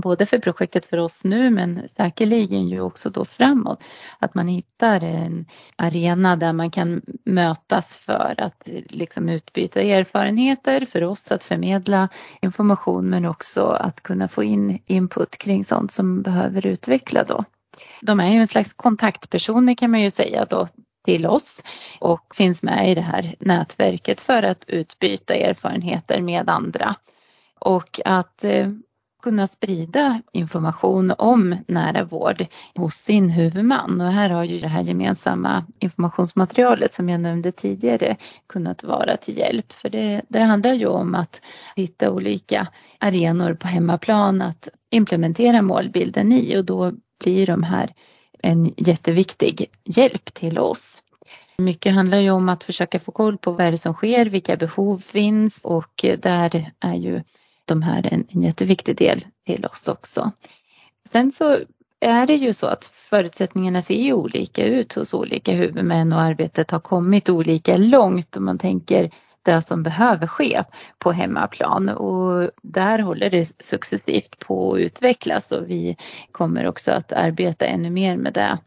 både 0.00 0.26
för 0.26 0.38
projektet 0.38 0.86
för 0.86 0.98
oss 0.98 1.24
nu 1.24 1.50
men 1.50 1.88
säkerligen 1.96 2.68
ju 2.68 2.80
också 2.80 3.10
då 3.10 3.24
framåt. 3.24 3.82
Att 4.18 4.34
man 4.34 4.48
hittar 4.48 5.00
en 5.00 5.46
arena 5.76 6.36
där 6.36 6.52
man 6.52 6.70
kan 6.70 7.02
mötas 7.24 7.98
för 7.98 8.34
att 8.38 8.68
liksom 8.88 9.28
utbyta 9.28 9.80
erfarenheter, 9.80 10.84
för 10.84 11.04
oss 11.04 11.32
att 11.32 11.44
förmedla 11.44 12.08
information 12.42 13.10
men 13.10 13.24
också 13.24 13.64
att 13.64 14.02
kunna 14.02 14.28
få 14.28 14.44
in 14.44 14.78
input 14.86 15.38
kring 15.38 15.64
sånt 15.64 15.92
som 15.92 16.22
behöver 16.22 16.66
utveckla 16.66 17.24
då. 17.24 17.44
De 18.00 18.20
är 18.20 18.32
ju 18.32 18.38
en 18.38 18.46
slags 18.46 18.72
kontaktpersoner 18.72 19.74
kan 19.74 19.90
man 19.90 20.00
ju 20.00 20.10
säga 20.10 20.44
då 20.44 20.68
till 21.04 21.26
oss 21.26 21.62
och 22.00 22.34
finns 22.34 22.62
med 22.62 22.90
i 22.90 22.94
det 22.94 23.00
här 23.00 23.34
nätverket 23.40 24.20
för 24.20 24.42
att 24.42 24.64
utbyta 24.68 25.34
erfarenheter 25.34 26.20
med 26.20 26.48
andra. 26.48 26.94
Och 27.60 28.00
att 28.04 28.44
eh, 28.44 28.68
kunna 29.22 29.46
sprida 29.46 30.22
information 30.32 31.14
om 31.18 31.56
nära 31.66 32.04
vård 32.04 32.46
hos 32.74 32.94
sin 32.94 33.30
huvudman. 33.30 34.00
Och 34.00 34.12
här 34.12 34.30
har 34.30 34.44
ju 34.44 34.58
det 34.58 34.68
här 34.68 34.82
gemensamma 34.82 35.64
informationsmaterialet 35.78 36.94
som 36.94 37.08
jag 37.08 37.20
nämnde 37.20 37.52
tidigare 37.52 38.16
kunnat 38.46 38.82
vara 38.82 39.16
till 39.16 39.38
hjälp. 39.38 39.72
För 39.72 39.90
det, 39.90 40.22
det 40.28 40.40
handlar 40.40 40.72
ju 40.72 40.86
om 40.86 41.14
att 41.14 41.40
hitta 41.76 42.10
olika 42.10 42.68
arenor 42.98 43.54
på 43.54 43.66
hemmaplan 43.66 44.42
att 44.42 44.68
implementera 44.90 45.62
målbilden 45.62 46.32
i 46.32 46.56
och 46.56 46.64
då 46.64 46.92
blir 47.20 47.46
de 47.46 47.62
här 47.62 47.94
en 48.42 48.74
jätteviktig 48.76 49.66
hjälp 49.84 50.34
till 50.34 50.58
oss. 50.58 51.02
Mycket 51.58 51.94
handlar 51.94 52.18
ju 52.18 52.30
om 52.30 52.48
att 52.48 52.64
försöka 52.64 52.98
få 52.98 53.12
koll 53.12 53.38
på 53.38 53.52
vad 53.52 53.66
är 53.66 53.70
det 53.70 53.78
som 53.78 53.94
sker, 53.94 54.26
vilka 54.26 54.56
behov 54.56 54.98
finns 54.98 55.60
och 55.64 56.04
där 56.18 56.72
är 56.80 56.94
ju 56.94 57.22
de 57.68 57.82
här 57.82 58.08
en, 58.12 58.26
en 58.28 58.40
jätteviktig 58.40 58.96
del 58.96 59.24
till 59.46 59.66
oss 59.66 59.88
också. 59.88 60.30
Sen 61.12 61.32
så 61.32 61.58
är 62.00 62.26
det 62.26 62.34
ju 62.34 62.52
så 62.52 62.66
att 62.66 62.84
förutsättningarna 62.84 63.82
ser 63.82 64.02
ju 64.02 64.12
olika 64.12 64.64
ut 64.64 64.92
hos 64.92 65.14
olika 65.14 65.52
huvudmän 65.52 66.12
och 66.12 66.20
arbetet 66.20 66.70
har 66.70 66.80
kommit 66.80 67.28
olika 67.28 67.76
långt 67.76 68.36
om 68.36 68.44
man 68.44 68.58
tänker 68.58 69.10
det 69.42 69.62
som 69.62 69.82
behöver 69.82 70.26
ske 70.26 70.64
på 70.98 71.12
hemmaplan 71.12 71.88
och 71.88 72.50
där 72.62 72.98
håller 72.98 73.30
det 73.30 73.62
successivt 73.64 74.38
på 74.38 74.74
att 74.74 74.80
utvecklas 74.80 75.52
och 75.52 75.70
vi 75.70 75.96
kommer 76.32 76.66
också 76.66 76.92
att 76.92 77.12
arbeta 77.12 77.66
ännu 77.66 77.90
mer 77.90 78.16
med 78.16 78.32
det 78.32 78.58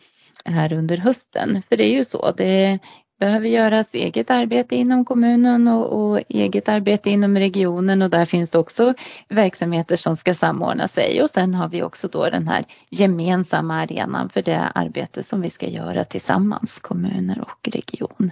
här 0.46 0.74
under 0.74 0.98
hösten. 0.98 1.62
För 1.70 1.78
det 1.78 1.84
är 1.84 1.94
ju 1.94 2.04
så, 2.04 2.32
det 2.32 2.80
behöver 3.22 3.48
göras 3.48 3.94
eget 3.94 4.32
arbete 4.32 4.76
inom 4.76 5.06
kommunen 5.06 5.68
och, 5.68 6.02
och, 6.02 6.22
eget 6.28 6.70
arbete 6.70 7.10
inom 7.10 7.38
regionen 7.38 8.02
och 8.02 8.10
där 8.10 8.26
finns 8.26 8.50
det 8.50 8.60
också 8.60 8.94
verksamheter 9.30 9.96
som 9.96 10.16
ska 10.16 10.36
samordna 10.36 10.88
sig 10.88 11.24
och 11.24 11.30
sen 11.30 11.56
har 11.56 11.70
vi 11.70 11.84
också 11.84 12.08
då 12.08 12.30
den 12.30 12.48
här 12.48 12.66
gemensamma 12.90 13.76
arenan 13.76 14.30
för 14.30 14.42
det 14.42 14.72
arbete 14.76 15.24
som 15.24 15.42
vi 15.42 15.50
ska 15.50 15.68
göra 15.68 16.04
tillsammans, 16.04 16.80
kommuner 16.80 17.42
och 17.42 17.70
region. 17.74 18.32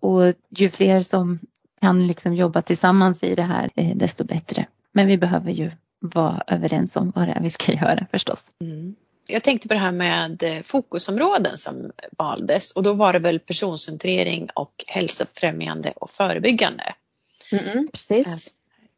Och 0.00 0.22
ju 0.48 0.68
fler 0.68 1.02
som 1.02 1.38
kan 1.80 2.06
liksom 2.06 2.34
jobba 2.34 2.62
tillsammans 2.62 3.22
i 3.22 3.34
det 3.34 3.42
här 3.42 3.70
eh, 3.74 3.96
desto 3.96 4.24
bättre. 4.24 4.66
Men 4.92 5.06
vi 5.06 5.18
behöver 5.18 5.50
ju 5.50 5.70
vara 6.00 6.42
överens 6.46 6.96
om 6.96 7.12
vad 7.14 7.28
det 7.28 7.32
är 7.32 7.42
vi 7.42 7.50
ska 7.50 7.72
göra 7.72 8.06
förstås. 8.10 8.52
Mm. 8.60 8.94
Jag 9.26 9.42
tänkte 9.42 9.68
på 9.68 9.74
det 9.74 9.80
här 9.80 9.92
med 9.92 10.42
eh, 10.42 10.62
fokusområden 10.62 11.58
som 11.58 11.92
valdes 12.18 12.72
och 12.72 12.82
då 12.82 12.92
var 12.92 13.12
det 13.12 13.18
väl 13.18 13.40
personcentrering 13.40 14.48
och 14.54 14.84
hälsofrämjande 14.88 15.92
och 15.96 16.10
förebyggande. 16.10 16.94
Mm, 17.52 17.88
precis. 17.92 18.50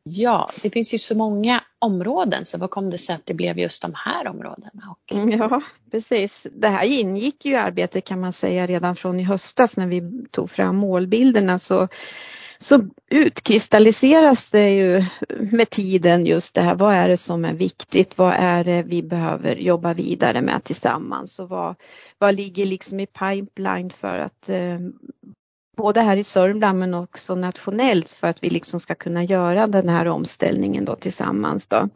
Ja, 0.06 0.50
det 0.62 0.70
finns 0.70 0.94
ju 0.94 0.98
så 0.98 1.16
många 1.16 1.60
områden 1.78 2.44
så 2.44 2.58
vad 2.58 2.70
kom 2.70 2.90
det 2.90 2.98
sig 2.98 3.14
att 3.14 3.26
det 3.26 3.34
blev 3.34 3.58
just 3.58 3.82
de 3.82 3.92
här 3.94 4.28
områdena? 4.28 4.82
Och... 4.90 5.16
Ja, 5.32 5.62
precis. 5.90 6.46
Det 6.52 6.68
här 6.68 6.84
ingick 6.84 7.44
ju 7.44 7.52
i 7.52 7.56
arbetet 7.56 8.04
kan 8.04 8.20
man 8.20 8.32
säga 8.32 8.66
redan 8.66 8.96
från 8.96 9.20
i 9.20 9.22
höstas 9.22 9.76
när 9.76 9.86
vi 9.86 10.26
tog 10.30 10.50
fram 10.50 10.76
målbilderna 10.76 11.58
så 11.58 11.88
så 12.58 12.80
utkristalliseras 13.10 14.50
det 14.50 14.70
ju 14.70 15.04
med 15.38 15.70
tiden 15.70 16.26
just 16.26 16.54
det 16.54 16.62
här, 16.62 16.74
vad 16.74 16.94
är 16.94 17.08
det 17.08 17.16
som 17.16 17.44
är 17.44 17.54
viktigt, 17.54 18.18
vad 18.18 18.34
är 18.38 18.64
det 18.64 18.82
vi 18.82 19.02
behöver 19.02 19.56
jobba 19.56 19.94
vidare 19.94 20.40
med 20.40 20.64
tillsammans 20.64 21.38
och 21.38 21.48
vad, 21.48 21.74
vad 22.18 22.34
ligger 22.34 22.66
liksom 22.66 23.00
i 23.00 23.06
pipeline 23.06 23.90
för 23.90 24.18
att 24.18 24.48
eh, 24.48 24.78
både 25.76 26.00
här 26.00 26.16
i 26.16 26.24
Sörmland 26.24 26.78
men 26.78 26.94
också 26.94 27.34
nationellt 27.34 28.08
för 28.08 28.26
att 28.26 28.44
vi 28.44 28.50
liksom 28.50 28.80
ska 28.80 28.94
kunna 28.94 29.24
göra 29.24 29.66
den 29.66 29.88
här 29.88 30.06
omställningen 30.06 30.84
då 30.84 30.94
tillsammans 30.94 31.66
då. 31.66 31.88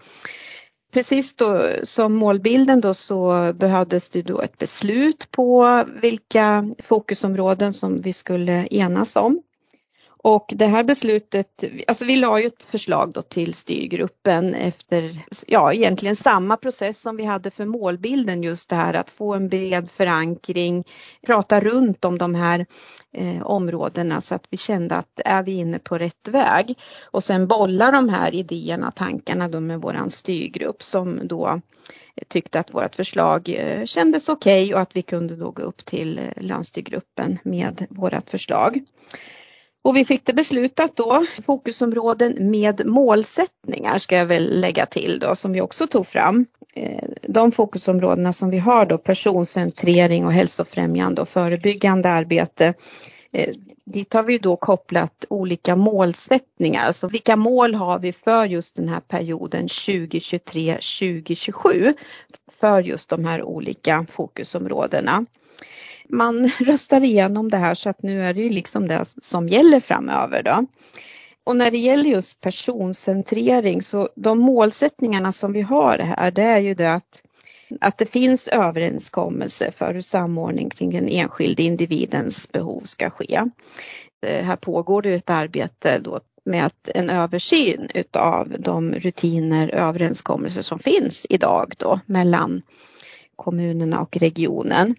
Precis 0.92 1.34
då 1.34 1.60
som 1.82 2.14
målbilden 2.14 2.80
då 2.80 2.94
så 2.94 3.52
behövdes 3.52 4.10
det 4.10 4.22
då 4.22 4.40
ett 4.40 4.58
beslut 4.58 5.30
på 5.30 5.84
vilka 6.02 6.74
fokusområden 6.78 7.72
som 7.72 8.00
vi 8.00 8.12
skulle 8.12 8.68
enas 8.70 9.16
om. 9.16 9.42
Och 10.22 10.52
det 10.56 10.66
här 10.66 10.84
beslutet, 10.84 11.64
alltså 11.87 12.04
vi 12.04 12.16
la 12.16 12.40
ju 12.40 12.46
ett 12.46 12.62
förslag 12.62 13.12
då 13.12 13.22
till 13.22 13.54
styrgruppen 13.54 14.54
efter, 14.54 15.25
ja 15.46 15.72
egentligen 15.72 16.16
samma 16.16 16.56
process 16.56 17.00
som 17.00 17.16
vi 17.16 17.25
hade 17.25 17.50
för 17.50 17.64
målbilden 17.64 18.42
just 18.42 18.68
det 18.68 18.76
här 18.76 18.94
att 18.94 19.10
få 19.10 19.34
en 19.34 19.48
bred 19.48 19.90
förankring, 19.90 20.84
prata 21.26 21.60
runt 21.60 22.04
om 22.04 22.18
de 22.18 22.34
här 22.34 22.66
eh, 23.12 23.42
områdena 23.42 24.20
så 24.20 24.34
att 24.34 24.46
vi 24.50 24.56
kände 24.56 24.94
att 24.94 25.20
är 25.25 25.42
vi 25.42 25.52
inne 25.52 25.78
på 25.78 25.98
rätt 25.98 26.28
väg? 26.28 26.78
Och 27.04 27.25
sen 27.25 27.48
bolla 27.48 27.90
de 27.90 28.08
här 28.08 28.34
idéerna, 28.34 28.90
tankarna 28.90 29.48
då 29.48 29.60
med 29.60 29.80
våran 29.80 30.10
styrgrupp 30.10 30.82
som 30.82 31.20
då 31.22 31.60
tyckte 32.28 32.60
att 32.60 32.75
vårt 32.75 32.94
förslag 32.94 33.48
eh, 33.48 33.84
kändes 33.84 34.28
okej 34.28 34.64
okay 34.64 34.75
och 34.75 34.80
att 34.80 34.96
vi 34.96 35.02
kunde 35.02 35.37
då 35.37 35.50
gå 35.50 35.62
upp 35.62 35.84
till 35.84 36.18
eh, 36.18 36.25
landsstyrgruppen 36.37 37.38
med 37.42 37.87
vårat 37.90 38.30
förslag. 38.30 38.84
Och 39.82 39.97
vi 39.97 40.04
fick 40.04 40.26
det 40.26 40.32
beslutat 40.32 40.97
då, 40.97 41.26
fokusområden 41.47 42.50
med 42.50 42.87
målsättningar 42.87 43.99
ska 43.99 44.16
jag 44.16 44.26
väl 44.26 44.61
lägga 44.61 44.87
till 44.87 45.18
då 45.18 45.37
som 45.37 45.52
vi 45.52 45.61
också 45.61 45.87
tog 45.87 46.06
fram. 46.06 46.47
Eh, 46.75 47.04
de 47.23 47.52
fokusområdena 47.52 48.32
som 48.32 48.50
vi 48.50 48.58
har 48.58 48.87
då 48.87 48.99
personcentrering 48.99 50.26
och 50.26 50.32
hälsofrämjande 50.32 51.23
och 51.23 51.28
förebyggande 51.28 52.08
arbete. 52.08 52.75
Eh, 53.32 53.54
dit 53.85 54.12
har 54.12 54.23
vi 54.23 54.38
då 54.38 54.56
kopplat 54.56 55.25
olika 55.30 55.76
målsättningar, 55.76 56.85
alltså 56.85 57.08
vilka 57.08 57.37
mål 57.37 57.75
har 57.75 57.99
vi 57.99 58.12
för 58.12 58.44
just 58.44 58.76
den 58.76 58.88
här 58.88 59.00
perioden 59.00 59.66
2023-2027 59.66 61.94
för 62.61 62.82
just 62.82 63.08
de 63.08 63.25
här 63.25 63.42
olika 63.42 64.06
fokusområdena 64.11 65.26
man 66.08 66.48
röstar 66.58 67.04
igenom 67.04 67.48
det 67.48 67.56
här 67.56 67.74
så 67.74 67.88
att 67.88 68.02
nu 68.02 68.24
är 68.24 68.34
det 68.34 68.42
ju 68.42 68.50
liksom 68.50 68.88
det 68.88 69.04
som 69.22 69.48
gäller 69.48 69.80
framöver 69.80 70.42
då. 70.42 70.66
Och 71.44 71.56
när 71.56 71.70
det 71.70 71.78
gäller 71.78 72.10
just 72.10 72.40
personcentrering 72.40 73.82
så 73.82 74.08
de 74.16 74.38
målsättningarna 74.38 75.32
som 75.32 75.52
vi 75.52 75.60
har 75.60 75.98
här 75.98 76.30
det 76.30 76.42
är 76.42 76.58
ju 76.58 76.74
det 76.74 76.92
att, 76.92 77.22
att 77.80 77.98
det 77.98 78.06
finns 78.06 78.48
överenskommelse 78.48 79.72
för 79.76 79.94
hur 79.94 80.00
samordning 80.00 80.70
kring 80.70 80.90
den 80.90 81.08
enskilde 81.08 81.62
individens 81.62 82.52
behov 82.52 82.80
ska 82.84 83.10
ske. 83.10 83.42
Eh, 84.26 84.44
här 84.44 84.56
pågår 84.56 85.02
det 85.02 85.14
ett 85.14 85.30
arbete 85.30 85.98
då 85.98 86.20
med 86.44 86.72
en 86.94 87.10
översyn 87.10 87.88
utav 87.94 88.54
de 88.58 88.94
rutiner 88.94 89.74
och 89.74 89.80
överenskommelser 89.80 90.62
som 90.62 90.78
finns 90.78 91.26
idag 91.30 91.74
då 91.78 92.00
mellan 92.06 92.62
kommunerna 93.36 94.00
och 94.00 94.16
regionen. 94.16 94.94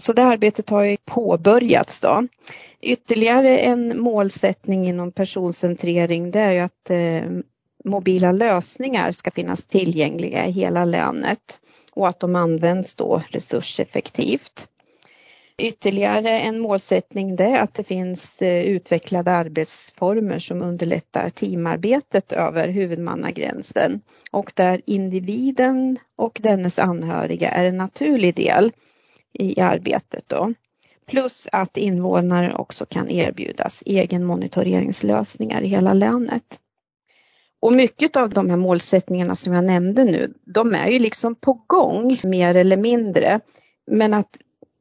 Så 0.00 0.12
det 0.12 0.24
arbetet 0.24 0.70
har 0.70 0.84
ju 0.84 0.96
påbörjats 1.04 2.00
då. 2.00 2.26
Ytterligare 2.80 3.58
en 3.58 4.00
målsättning 4.00 4.86
inom 4.86 5.12
personcentrering 5.12 6.30
det 6.30 6.40
är 6.40 6.52
ju 6.52 6.58
att 6.58 6.90
eh, 6.90 7.30
mobila 7.84 8.32
lösningar 8.32 9.12
ska 9.12 9.30
finnas 9.30 9.66
tillgängliga 9.66 10.46
i 10.46 10.50
hela 10.50 10.84
länet 10.84 11.60
och 11.92 12.08
att 12.08 12.20
de 12.20 12.36
används 12.36 12.94
då 12.94 13.22
resurseffektivt. 13.28 14.66
Ytterligare 15.58 16.40
en 16.40 16.60
målsättning 16.60 17.36
det 17.36 17.44
är 17.44 17.62
att 17.62 17.74
det 17.74 17.84
finns 17.84 18.42
eh, 18.42 18.64
utvecklade 18.64 19.30
arbetsformer 19.32 20.38
som 20.38 20.62
underlättar 20.62 21.30
teamarbetet 21.30 22.32
över 22.32 22.68
huvudmannagränsen 22.68 24.00
och 24.30 24.52
där 24.54 24.80
individen 24.86 25.98
och 26.16 26.38
dennes 26.42 26.78
anhöriga 26.78 27.50
är 27.50 27.64
en 27.64 27.76
naturlig 27.76 28.34
del 28.34 28.72
i 29.32 29.60
arbetet 29.60 30.24
då. 30.26 30.54
Plus 31.06 31.48
att 31.52 31.76
invånare 31.76 32.54
också 32.54 32.86
kan 32.86 33.10
erbjudas 33.10 33.82
egen 33.86 34.24
monitoreringslösningar 34.24 35.62
i 35.62 35.68
hela 35.68 35.94
länet. 35.94 36.58
Och 37.60 37.72
mycket 37.72 38.16
av 38.16 38.30
de 38.30 38.50
här 38.50 38.56
målsättningarna 38.56 39.34
som 39.34 39.52
jag 39.52 39.64
nämnde 39.64 40.04
nu, 40.04 40.34
de 40.44 40.74
är 40.74 40.88
ju 40.88 40.98
liksom 40.98 41.34
på 41.34 41.64
gång 41.66 42.20
mer 42.24 42.54
eller 42.54 42.76
mindre. 42.76 43.40
Men 43.86 44.14
att 44.14 44.38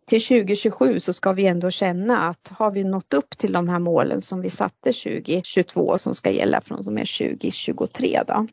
till 0.09 0.21
2027 0.21 0.99
så 0.99 1.13
ska 1.13 1.33
vi 1.33 1.45
ändå 1.45 1.71
känna 1.71 2.29
att 2.29 2.47
har 2.47 2.71
vi 2.71 2.83
nått 2.83 3.13
upp 3.13 3.37
till 3.37 3.51
de 3.51 3.69
här 3.69 3.79
målen 3.79 4.21
som 4.21 4.41
vi 4.41 4.49
satte 4.49 4.93
2022 4.93 5.97
som 5.97 6.15
ska 6.15 6.31
gälla 6.31 6.61
från 6.61 6.87
och 6.87 6.93
med 6.93 7.07
2023 7.19 8.21
då. 8.27 8.47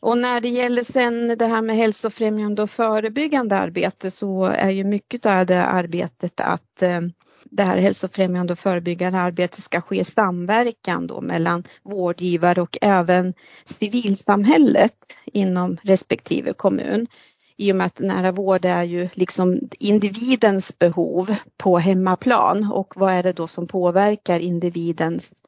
Och 0.00 0.18
när 0.18 0.40
det 0.40 0.48
gäller 0.48 0.82
sen 0.82 1.38
det 1.38 1.46
här 1.46 1.62
med 1.62 1.76
hälsofrämjande 1.76 2.62
och 2.62 2.70
förebyggande 2.70 3.56
arbete 3.56 4.10
så 4.10 4.44
är 4.44 4.70
ju 4.70 4.84
mycket 4.84 5.26
av 5.26 5.46
det 5.46 5.64
arbetet 5.64 6.40
att 6.40 6.82
eh, 6.82 7.00
det 7.44 7.62
här 7.62 7.76
hälsofrämjande 7.76 8.52
och 8.52 8.58
förebyggande 8.58 9.18
arbetet 9.18 9.64
ska 9.64 9.80
ske 9.80 10.00
i 10.00 10.04
samverkan 10.04 11.06
då 11.06 11.20
mellan 11.20 11.64
vårdgivare 11.82 12.62
och 12.62 12.78
även 12.80 13.34
civilsamhället 13.64 14.92
inom 15.24 15.76
respektive 15.82 16.52
kommun. 16.52 17.06
I 17.56 17.72
och 17.72 17.76
med 17.76 17.86
att 17.86 17.98
nära 17.98 18.32
vård 18.32 18.64
är 18.64 18.82
ju 18.82 19.08
liksom 19.14 19.60
individens 19.78 20.78
behov 20.78 21.34
på 21.56 21.78
hemmaplan 21.78 22.72
och 22.72 22.92
vad 22.96 23.12
är 23.12 23.22
det 23.22 23.32
då 23.32 23.46
som 23.46 23.66
påverkar 23.66 24.40
individens 24.40 25.42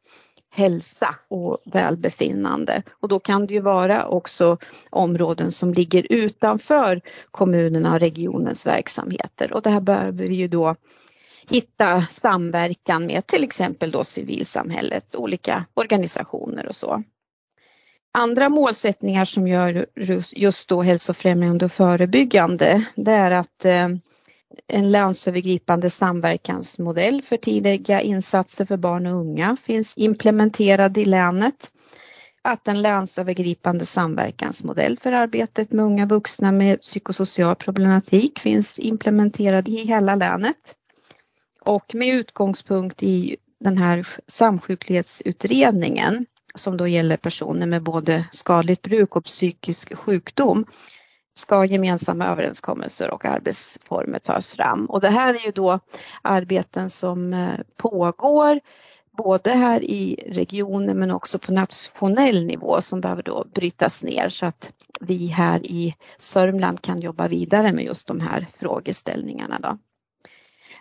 hälsa 0.50 1.14
och 1.28 1.58
välbefinnande. 1.64 2.82
Och 2.90 3.08
då 3.08 3.20
kan 3.20 3.46
det 3.46 3.54
ju 3.54 3.60
vara 3.60 4.06
också 4.06 4.58
områden 4.90 5.52
som 5.52 5.74
ligger 5.74 6.06
utanför 6.10 7.00
kommunerna 7.30 7.92
och 7.92 8.00
regionens 8.00 8.66
verksamheter 8.66 9.52
och 9.52 9.62
det 9.62 9.70
här 9.70 9.80
behöver 9.80 10.26
vi 10.26 10.34
ju 10.34 10.48
då 10.48 10.76
hitta 11.50 12.06
samverkan 12.10 13.06
med 13.06 13.26
till 13.26 13.44
exempel 13.44 13.90
då 13.90 14.04
civilsamhället, 14.04 15.14
olika 15.14 15.64
organisationer 15.74 16.66
och 16.66 16.76
så. 16.76 17.02
Andra 18.12 18.48
målsättningar 18.48 19.24
som 19.24 19.48
gör 19.48 19.86
just 20.36 20.68
då 20.68 20.82
hälsofrämjande 20.82 21.64
och 21.64 21.72
förebyggande 21.72 22.84
det 22.94 23.12
är 23.12 23.30
att 23.30 23.64
eh, 23.64 23.88
en 24.66 24.90
länsövergripande 24.90 25.90
samverkansmodell 25.90 27.22
för 27.22 27.36
tidiga 27.36 28.00
insatser 28.00 28.64
för 28.64 28.76
barn 28.76 29.06
och 29.06 29.20
unga 29.20 29.56
finns 29.62 29.94
implementerad 29.96 30.98
i 30.98 31.04
länet. 31.04 31.70
Att 32.42 32.68
en 32.68 32.82
länsövergripande 32.82 33.86
samverkansmodell 33.86 34.98
för 34.98 35.12
arbetet 35.12 35.72
med 35.72 35.84
unga 35.84 36.06
vuxna 36.06 36.52
med 36.52 36.80
psykosocial 36.80 37.56
problematik 37.56 38.38
finns 38.38 38.78
implementerad 38.78 39.68
i 39.68 39.76
hela 39.76 40.14
länet. 40.14 40.76
Och 41.60 41.94
med 41.94 42.14
utgångspunkt 42.14 43.02
i 43.02 43.36
den 43.60 43.78
här 43.78 44.06
samsjuklighetsutredningen 44.26 46.26
som 46.54 46.76
då 46.76 46.86
gäller 46.86 47.16
personer 47.16 47.66
med 47.66 47.82
både 47.82 48.24
skadligt 48.32 48.82
bruk 48.82 49.16
och 49.16 49.24
psykisk 49.24 49.96
sjukdom 49.96 50.66
ska 51.40 51.64
gemensamma 51.64 52.26
överenskommelser 52.26 53.10
och 53.10 53.24
arbetsformer 53.24 54.18
tas 54.18 54.54
fram. 54.54 54.86
Och 54.86 55.00
det 55.00 55.08
här 55.08 55.34
är 55.34 55.46
ju 55.46 55.50
då 55.50 55.80
arbeten 56.22 56.90
som 56.90 57.32
eh, 57.32 57.60
pågår 57.76 58.60
både 59.16 59.50
här 59.50 59.82
i 59.82 60.24
regionen 60.28 60.98
men 60.98 61.10
också 61.10 61.38
på 61.38 61.52
nationell 61.52 62.44
nivå 62.44 62.80
som 62.80 63.00
behöver 63.00 63.22
då 63.22 63.44
brytas 63.54 64.02
ner 64.02 64.28
så 64.28 64.46
att 64.46 64.72
vi 65.00 65.26
här 65.26 65.66
i 65.66 65.94
Sörmland 66.18 66.82
kan 66.82 67.00
jobba 67.00 67.28
vidare 67.28 67.72
med 67.72 67.84
just 67.84 68.06
de 68.06 68.20
här 68.20 68.46
frågeställningarna. 68.58 69.58
Då. 69.62 69.78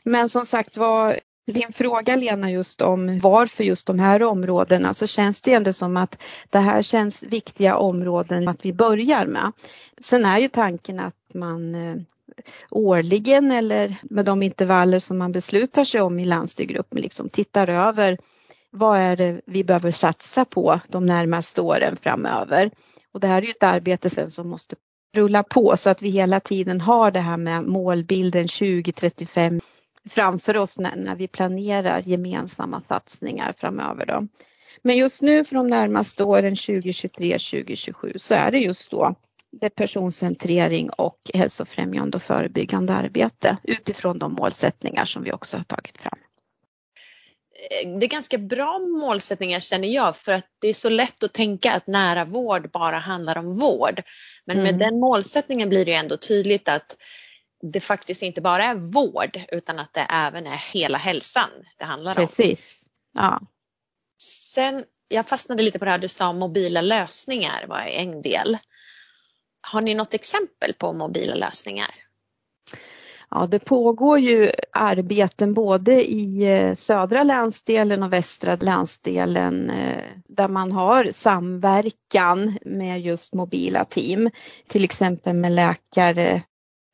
Men 0.04 0.30
som 0.30 0.45
sagt 0.45 0.78
var, 0.78 1.19
din 1.54 1.74
fråga 1.74 2.16
Lena 2.16 2.52
just 2.52 2.82
om 2.82 3.20
varför 3.20 3.64
just 3.64 3.88
de 3.88 4.00
här 4.00 4.24
områdena 4.24 4.94
så 4.94 5.08
känns 5.08 5.42
det 5.42 5.54
ändå 5.54 5.74
som 5.74 5.98
att 5.98 6.22
det 6.50 6.60
här 6.60 6.82
känns 6.82 7.24
viktiga 7.24 7.78
områden 7.78 8.48
att 8.48 8.66
vi 8.66 8.74
börjar 8.74 9.26
med. 9.26 9.52
Sen 10.02 10.26
är 10.26 10.40
ju 10.40 10.48
tanken 10.48 11.00
att 11.00 11.16
man 11.34 11.76
eh, 11.76 11.96
årligen 12.70 13.52
eller 13.52 13.96
med 14.04 14.26
de 14.26 14.44
intervaller 14.44 15.00
som 15.00 15.18
man 15.18 15.32
beslutar 15.32 15.84
sig 15.84 16.02
om 16.02 16.20
i 16.20 16.26
landsstyrgruppen 16.26 17.02
liksom 17.02 17.30
tittar 17.30 17.68
över 17.68 18.18
vad 18.72 18.98
är 18.98 19.16
det 19.16 19.42
vi 19.46 19.64
behöver 19.64 19.92
satsa 19.92 20.46
på 20.46 20.80
de 20.88 21.06
närmaste 21.06 21.62
åren 21.62 21.98
framöver? 22.02 22.72
Och 23.14 23.20
det 23.20 23.28
här 23.28 23.42
är 23.42 23.46
ju 23.46 23.52
ett 23.52 23.64
arbete 23.64 24.10
sen 24.10 24.32
som 24.32 24.50
måste 24.50 24.76
rulla 25.16 25.44
på 25.44 25.78
så 25.78 25.90
att 25.90 26.02
vi 26.02 26.10
hela 26.10 26.40
tiden 26.40 26.82
har 26.82 27.12
det 27.12 27.20
här 27.20 27.38
med 27.38 27.64
målbilden 27.64 28.48
2035 28.48 29.62
framför 30.10 30.58
oss 30.58 30.80
när, 30.80 30.95
när 30.95 31.15
vi 31.15 31.28
planerar 31.28 32.02
gemensamma 32.02 32.82
satsningar 32.82 33.54
framöver. 33.58 34.06
Då. 34.06 34.28
Men 34.82 34.98
just 34.98 35.22
nu 35.22 35.43
för 35.43 35.56
de 35.56 35.67
närmaste 35.67 36.24
åren 36.24 36.54
2023-2027 36.54 38.17
så 38.17 38.34
är 38.34 38.52
det 38.52 38.58
just 38.58 38.91
då 38.91 39.15
det 39.52 39.69
personcentrering 39.69 40.89
och 40.89 41.32
hälsofrämjande 41.34 42.15
och 42.15 42.24
förebyggande 42.24 42.93
arbete 42.93 43.58
utifrån 43.63 44.19
de 44.19 44.34
målsättningar 44.34 45.06
som 45.06 45.24
vi 45.24 45.32
också 45.32 45.58
har 45.58 45.63
tagit 45.63 45.98
fram. 45.98 46.19
Det 48.00 48.06
är 48.06 48.10
ganska 48.10 48.38
bra 48.38 48.80
målsättningar 48.80 49.60
känner 49.60 49.88
jag 49.88 50.17
för 50.17 50.32
att 50.34 50.45
det 50.62 50.67
är 50.67 50.74
så 50.74 50.89
lätt 50.89 51.24
att 51.24 51.34
tänka 51.34 51.72
att 51.72 51.88
nära 51.88 52.26
vård 52.26 52.72
bara 52.72 52.98
handlar 52.98 53.38
om 53.38 53.58
vård. 53.58 54.02
Men 54.45 54.58
med 54.58 54.69
mm. 54.69 54.80
den 54.80 55.00
målsättningen 55.00 55.69
blir 55.69 55.86
det 55.86 55.93
ändå 55.93 56.17
tydligt 56.17 56.69
att 56.69 56.95
det 57.62 57.80
faktiskt 57.80 58.24
inte 58.24 58.41
bara 58.41 58.63
är 58.63 58.76
vård 58.76 59.39
utan 59.52 59.80
att 59.80 59.93
det 59.93 60.08
även 60.10 60.48
är 60.48 60.74
hela 60.74 60.98
hälsan 60.98 61.50
det 61.78 61.86
handlar 61.86 62.19
om. 62.19 62.28
Precis. 62.28 62.86
Ja. 63.13 63.41
Sen, 64.22 64.84
jag 65.08 65.28
fastnade 65.28 65.63
lite 65.63 65.80
på 65.80 65.86
det 65.86 65.91
här 65.91 65.98
du 65.98 66.08
sa 66.08 66.34
mobila 66.34 66.82
lösningar 66.82 67.65
var 67.67 67.80
en 67.80 68.22
del. 68.22 68.58
Har 69.62 69.82
ni 69.82 69.93
något 69.93 70.13
exempel 70.13 70.74
på 70.74 70.93
mobila 70.93 71.36
lösningar? 71.36 71.95
Ja, 73.32 73.48
det 73.48 73.60
pågår 73.60 74.19
ju 74.19 74.52
arbeten 74.72 75.54
både 75.54 76.10
i 76.10 76.43
eh, 76.43 76.74
södra 76.74 77.24
länsdelen 77.24 78.04
och 78.04 78.13
västra 78.13 78.56
länsdelen 78.56 79.69
eh, 79.69 80.04
där 80.28 80.48
man 80.48 80.72
har 80.72 81.10
samverkan 81.12 82.58
med 82.65 83.02
just 83.02 83.34
mobila 83.34 83.86
team, 83.86 84.30
till 84.67 84.84
exempel 84.84 85.36
med 85.36 85.52
läkare, 85.52 86.41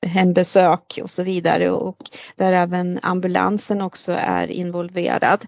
hembesök 0.06 1.00
och 1.04 1.10
så 1.10 1.24
vidare 1.24 1.70
och 1.72 1.98
där 2.36 2.52
även 2.52 3.00
ambulansen 3.02 3.82
också 3.82 4.12
är 4.12 4.48
involverad. 4.48 5.46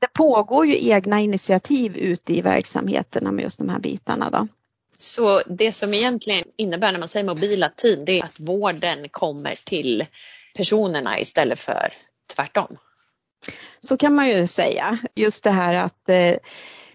Det 0.00 0.12
pågår 0.12 0.66
ju 0.66 0.88
egna 0.90 1.20
initiativ 1.20 1.96
ute 1.96 2.34
i 2.34 2.40
verksamheterna 2.40 3.32
med 3.32 3.42
just 3.42 3.58
de 3.58 3.68
här 3.68 3.78
bitarna. 3.78 4.30
Då. 4.30 4.48
Så 4.96 5.42
det 5.46 5.72
som 5.72 5.94
egentligen 5.94 6.44
innebär 6.56 6.92
när 6.92 6.98
man 6.98 7.08
säger 7.08 7.26
mobila 7.26 7.68
team 7.68 8.04
det 8.04 8.20
är 8.20 8.24
att 8.24 8.40
vården 8.40 9.08
kommer 9.08 9.58
till 9.64 10.04
personerna 10.56 11.20
istället 11.20 11.58
för 11.58 11.92
tvärtom? 12.34 12.76
Så 13.80 13.96
kan 13.96 14.14
man 14.14 14.28
ju 14.28 14.46
säga. 14.46 14.98
Just 15.14 15.44
det 15.44 15.50
här 15.50 15.74
att 15.74 16.08
eh, 16.08 16.32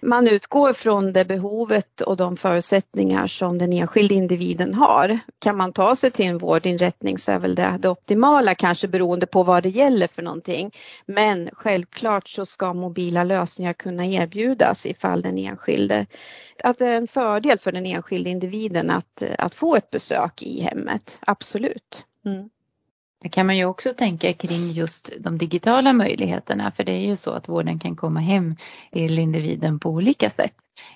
man 0.01 0.27
utgår 0.27 0.73
från 0.73 1.13
det 1.13 1.25
behovet 1.25 2.01
och 2.01 2.17
de 2.17 2.37
förutsättningar 2.37 3.27
som 3.27 3.57
den 3.57 3.73
enskilde 3.73 4.13
individen 4.13 4.73
har. 4.73 5.19
Kan 5.39 5.57
man 5.57 5.73
ta 5.73 5.95
sig 5.95 6.11
till 6.11 6.25
en 6.25 6.37
vårdinrättning 6.37 7.17
så 7.17 7.31
är 7.31 7.39
väl 7.39 7.55
det 7.55 7.77
det 7.79 7.89
optimala 7.89 8.55
kanske 8.55 8.87
beroende 8.87 9.25
på 9.25 9.43
vad 9.43 9.63
det 9.63 9.69
gäller 9.69 10.07
för 10.07 10.21
någonting. 10.21 10.71
Men 11.05 11.49
självklart 11.53 12.27
så 12.27 12.45
ska 12.45 12.73
mobila 12.73 13.23
lösningar 13.23 13.73
kunna 13.73 14.05
erbjudas 14.05 14.85
ifall 14.85 15.21
den 15.21 15.37
enskilde 15.37 16.05
att 16.63 16.79
det 16.79 16.87
är 16.87 16.97
en 16.97 17.07
fördel 17.07 17.59
för 17.59 17.71
den 17.71 17.85
enskilde 17.85 18.29
individen 18.29 18.89
att, 18.89 19.23
att 19.37 19.55
få 19.55 19.75
ett 19.75 19.89
besök 19.89 20.41
i 20.41 20.61
hemmet, 20.61 21.17
absolut. 21.19 22.05
Mm. 22.25 22.49
Det 23.21 23.29
kan 23.29 23.45
man 23.45 23.57
ju 23.57 23.65
också 23.65 23.93
tänka 23.93 24.33
kring 24.33 24.71
just 24.71 25.11
de 25.19 25.37
digitala 25.37 25.93
möjligheterna 25.93 26.71
för 26.71 26.83
det 26.83 26.91
är 26.91 27.07
ju 27.07 27.15
så 27.15 27.31
att 27.31 27.49
vården 27.49 27.79
kan 27.79 27.95
komma 27.95 28.19
hem 28.19 28.55
till 28.91 29.19
individen 29.19 29.79
på 29.79 29.89
olika 29.89 30.29
sätt. 30.29 30.53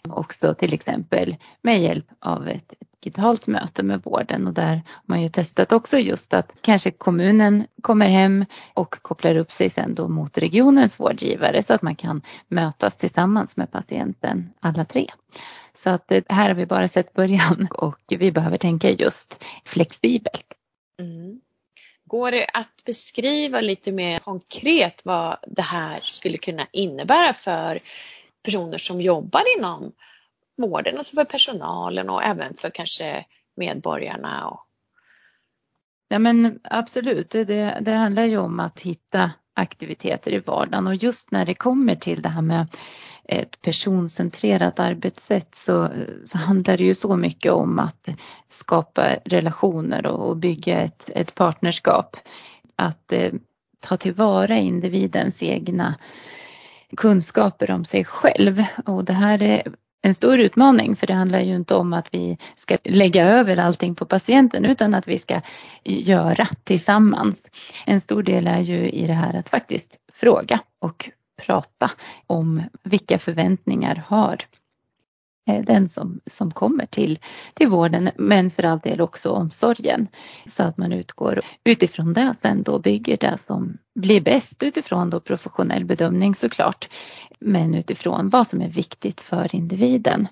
Också 0.10 0.54
till 0.54 0.74
exempel 0.74 1.36
med 1.62 1.82
hjälp 1.82 2.06
av 2.20 2.48
ett 2.48 2.74
digitalt 3.00 3.48
möte 3.48 3.84
med 3.84 4.02
vården 4.04 4.48
och 4.48 4.54
där 4.54 4.74
har 4.74 5.04
man 5.06 5.22
ju 5.22 5.30
testat 5.30 5.72
också 5.72 5.98
just 5.98 6.34
att 6.34 6.52
kanske 6.62 6.92
kommunen 6.92 7.68
kommer 7.82 8.08
hem 8.08 8.46
och 8.74 8.96
kopplar 9.02 9.36
upp 9.36 9.52
sig 9.52 9.70
sen 9.70 9.96
då 9.96 10.08
mot 10.08 10.38
regionens 10.38 11.00
vårdgivare 11.00 11.64
så 11.64 11.74
att 11.74 11.82
man 11.82 11.96
kan 11.96 12.22
mötas 12.48 12.96
tillsammans 12.96 13.58
med 13.58 13.72
patienten 13.72 14.50
alla 14.60 14.86
tre. 14.86 15.08
Så 15.74 15.90
att 15.90 16.12
eh, 16.12 16.24
här 16.30 16.48
har 16.48 16.56
vi 16.56 16.66
bara 16.66 16.88
sett 16.88 17.14
början 17.14 17.68
och 17.72 18.00
vi 18.08 18.32
behöver 18.32 18.58
tänka 18.58 18.90
just 18.90 19.44
flexibelt. 19.66 20.44
Mm. 21.00 21.40
Går 22.16 22.32
det 22.32 22.46
att 22.54 22.84
beskriva 22.86 23.62
lite 23.62 23.92
mer 23.92 24.20
konkret 24.20 25.02
vad 25.06 25.38
det 25.48 25.62
här 25.62 26.00
skulle 26.00 26.38
kunna 26.38 26.68
innebära 26.72 27.34
för 27.34 27.80
personer 28.44 28.78
som 28.78 29.02
jobbar 29.02 29.44
inom 29.58 29.92
vården, 30.58 30.98
alltså 30.98 31.16
för 31.16 31.24
personalen 31.24 32.10
och 32.10 32.24
även 32.24 32.54
för 32.54 32.70
kanske 32.70 33.26
medborgarna? 33.58 34.48
Och... 34.48 34.60
Ja 36.08 36.20
men 36.20 36.60
absolut, 36.64 37.30
det, 37.30 37.78
det 37.82 37.92
handlar 37.92 38.24
ju 38.24 38.38
om 38.38 38.60
att 38.60 38.80
hitta 38.80 39.32
aktiviteter 39.54 40.34
i 40.34 40.40
vardagen 40.40 40.88
och 40.88 40.96
just 40.96 41.32
när 41.32 41.46
det 41.46 41.56
kommer 41.56 41.96
till 41.96 42.22
det 42.22 42.30
här 42.30 42.42
med 42.42 42.68
ett 43.28 43.62
personcentrerat 43.62 44.80
arbetssätt 44.80 45.56
så, 45.56 45.90
så 46.26 46.38
handlar 46.38 46.78
det 46.78 46.84
ju 46.84 46.96
så 46.96 47.16
mycket 47.16 47.52
om 47.52 47.80
att 47.80 48.10
skapa 48.50 49.16
relationer 49.26 50.06
och, 50.06 50.30
och 50.30 50.38
bygga 50.38 50.80
ett, 50.80 51.10
ett 51.16 51.36
partnerskap. 51.36 52.18
Att 52.76 53.12
eh, 53.12 53.34
ta 53.80 53.98
tillvara 53.98 54.58
individens 54.58 55.44
egna 55.44 55.96
kunskaper 56.98 57.72
om 57.72 57.86
sig 57.86 58.06
själv 58.06 58.64
och 58.86 59.04
det 59.04 59.14
här 59.14 59.42
är 59.42 59.64
en 60.02 60.16
stor 60.16 60.40
utmaning 60.40 60.96
för 60.96 61.08
det 61.08 61.14
handlar 61.14 61.40
ju 61.40 61.56
inte 61.56 61.76
om 61.76 61.94
att 61.94 62.08
vi 62.12 62.38
ska 62.56 62.78
lägga 62.84 63.30
över 63.30 63.58
allting 63.58 63.96
på 63.96 64.06
patienten 64.06 64.66
utan 64.66 64.96
att 64.96 65.08
vi 65.08 65.20
ska 65.20 65.42
göra 65.84 66.48
tillsammans. 66.64 67.48
En 67.86 68.02
stor 68.02 68.24
del 68.24 68.48
är 68.48 68.60
ju 68.60 68.90
i 68.90 69.08
det 69.08 69.14
här 69.14 69.34
att 69.34 69.50
faktiskt 69.50 69.98
fråga 70.14 70.60
och 70.82 71.10
prata 71.46 71.92
om 72.28 72.64
vilka 72.84 73.20
förväntningar 73.20 74.04
har 74.08 74.38
eh, 75.50 75.66
den 75.66 75.90
som, 75.90 76.20
som 76.28 76.52
kommer 76.52 76.86
till, 76.86 77.20
till 77.54 77.68
vården 77.68 78.10
men 78.16 78.52
för 78.52 78.64
all 78.64 78.80
del 78.80 79.02
också 79.02 79.30
omsorgen. 79.30 80.08
Så 80.46 80.64
att 80.64 80.78
man 80.78 80.92
utgår 80.92 81.42
utifrån 81.64 82.14
det 82.14 82.36
sen 82.42 82.64
då 82.64 82.80
bygger 82.80 83.18
det 83.18 83.38
som 83.48 83.78
blir 84.00 84.22
bäst 84.22 84.64
utifrån 84.64 85.10
då 85.10 85.20
professionell 85.20 85.86
bedömning 85.86 86.36
såklart. 86.36 86.90
Men 87.40 87.76
utifrån 87.76 88.30
vad 88.30 88.48
som 88.48 88.62
är 88.62 88.70
viktigt 88.70 89.22
för 89.22 89.56
individen. 89.56 90.28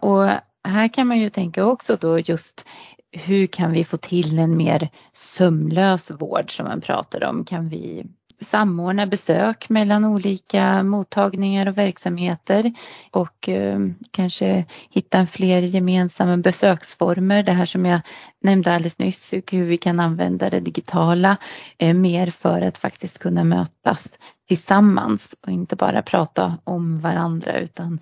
Och 0.00 0.28
här 0.64 0.88
kan 0.88 1.06
man 1.06 1.20
ju 1.20 1.30
tänka 1.30 1.66
också 1.66 1.96
då 2.00 2.18
just 2.18 2.64
hur 3.12 3.46
kan 3.46 3.72
vi 3.72 3.84
få 3.84 3.96
till 3.96 4.38
en 4.38 4.56
mer 4.56 4.90
sömlös 5.12 6.10
vård 6.10 6.56
som 6.56 6.66
man 6.66 6.80
pratar 6.80 7.24
om? 7.24 7.44
Kan 7.44 7.68
vi 7.68 8.06
samordna 8.42 9.06
besök 9.06 9.68
mellan 9.68 10.04
olika 10.04 10.82
mottagningar 10.82 11.66
och 11.66 11.78
verksamheter 11.78 12.72
och 13.10 13.48
eh, 13.48 13.78
kanske 14.10 14.64
hitta 14.90 15.26
fler 15.26 15.62
gemensamma 15.62 16.36
besöksformer. 16.36 17.42
Det 17.42 17.52
här 17.52 17.66
som 17.66 17.86
jag 17.86 18.00
nämnde 18.42 18.74
alldeles 18.74 18.98
nyss, 18.98 19.32
hur 19.32 19.64
vi 19.64 19.78
kan 19.78 20.00
använda 20.00 20.50
det 20.50 20.60
digitala 20.60 21.36
eh, 21.78 21.94
mer 21.94 22.30
för 22.30 22.62
att 22.62 22.78
faktiskt 22.78 23.18
kunna 23.18 23.44
mötas 23.44 24.08
tillsammans 24.48 25.36
och 25.46 25.52
inte 25.52 25.76
bara 25.76 26.02
prata 26.02 26.58
om 26.64 27.00
varandra 27.00 27.58
utan 27.58 27.98